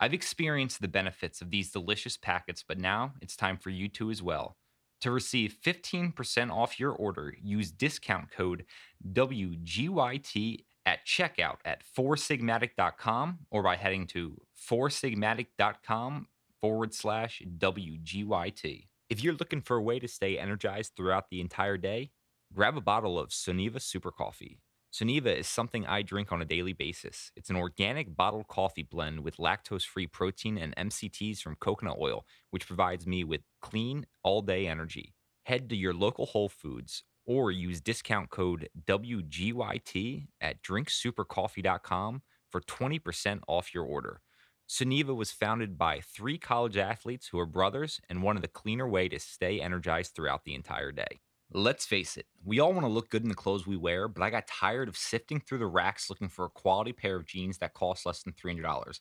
[0.00, 4.10] I've experienced the benefits of these delicious packets, but now it's time for you to
[4.10, 4.56] as well.
[5.02, 8.64] To receive 15% off your order, use discount code
[9.12, 14.40] WGYT at checkout at foursigmatic.com or by heading to
[14.70, 16.28] foursigmatic.com
[16.62, 18.86] forward slash WGYT.
[19.10, 22.12] If you're looking for a way to stay energized throughout the entire day,
[22.54, 24.62] grab a bottle of Soneva Super Coffee.
[24.92, 27.30] Soneva is something I drink on a daily basis.
[27.36, 32.24] It's an organic bottled coffee blend with lactose free protein and MCTs from coconut oil,
[32.50, 35.14] which provides me with clean, all day energy.
[35.44, 43.40] Head to your local Whole Foods or use discount code WGYT at drinksupercoffee.com for 20%
[43.46, 44.22] off your order.
[44.68, 49.08] Soneva was founded by three college athletes who are brothers and wanted a cleaner way
[49.08, 51.20] to stay energized throughout the entire day.
[51.52, 54.22] Let's face it, we all want to look good in the clothes we wear, but
[54.22, 57.56] I got tired of sifting through the racks looking for a quality pair of jeans
[57.58, 59.00] that cost less than $300.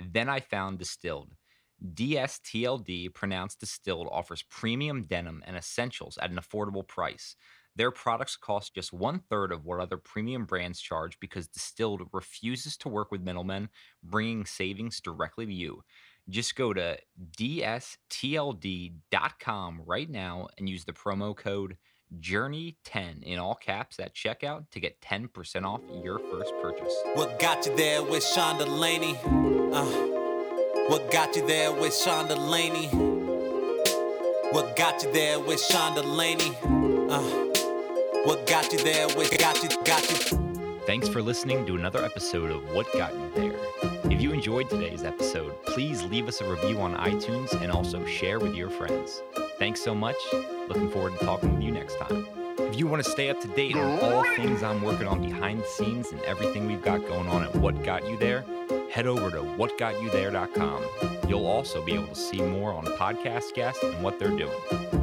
[0.00, 1.34] Then I found Distilled.
[1.94, 7.34] DSTLD, pronounced distilled, offers premium denim and essentials at an affordable price.
[7.74, 12.76] Their products cost just one third of what other premium brands charge because Distilled refuses
[12.78, 13.68] to work with middlemen,
[14.02, 15.82] bringing savings directly to you.
[16.28, 16.98] Just go to
[17.36, 18.92] dstld.com
[19.84, 21.76] right now and use the promo code
[22.20, 26.94] Journey10 in all caps at checkout to get 10% off your first purchase.
[27.14, 29.16] What got you there with Sean Delaney?
[29.72, 29.84] Uh,
[30.88, 32.88] what got you there with Sean Delaney?
[34.52, 36.54] What got you there with Sean Delaney?
[37.10, 37.22] Uh,
[38.24, 40.80] what got you there with got you got you?
[40.86, 43.91] Thanks for listening to another episode of What Got You There.
[44.22, 48.38] If you enjoyed today's episode, please leave us a review on iTunes and also share
[48.38, 49.20] with your friends.
[49.58, 50.14] Thanks so much.
[50.68, 52.28] Looking forward to talking with you next time.
[52.56, 55.62] If you want to stay up to date on all things I'm working on behind
[55.62, 58.44] the scenes and everything we've got going on at What Got You There,
[58.92, 60.84] head over to whatgotyouthere.com.
[61.28, 64.60] You'll also be able to see more on podcast guests and what they're doing.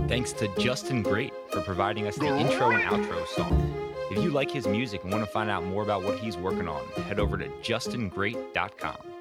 [0.08, 3.89] Thanks to Justin Great for providing us the intro and outro song.
[4.10, 6.68] If you like his music and want to find out more about what he's working
[6.68, 9.19] on, head over to justingreat.com.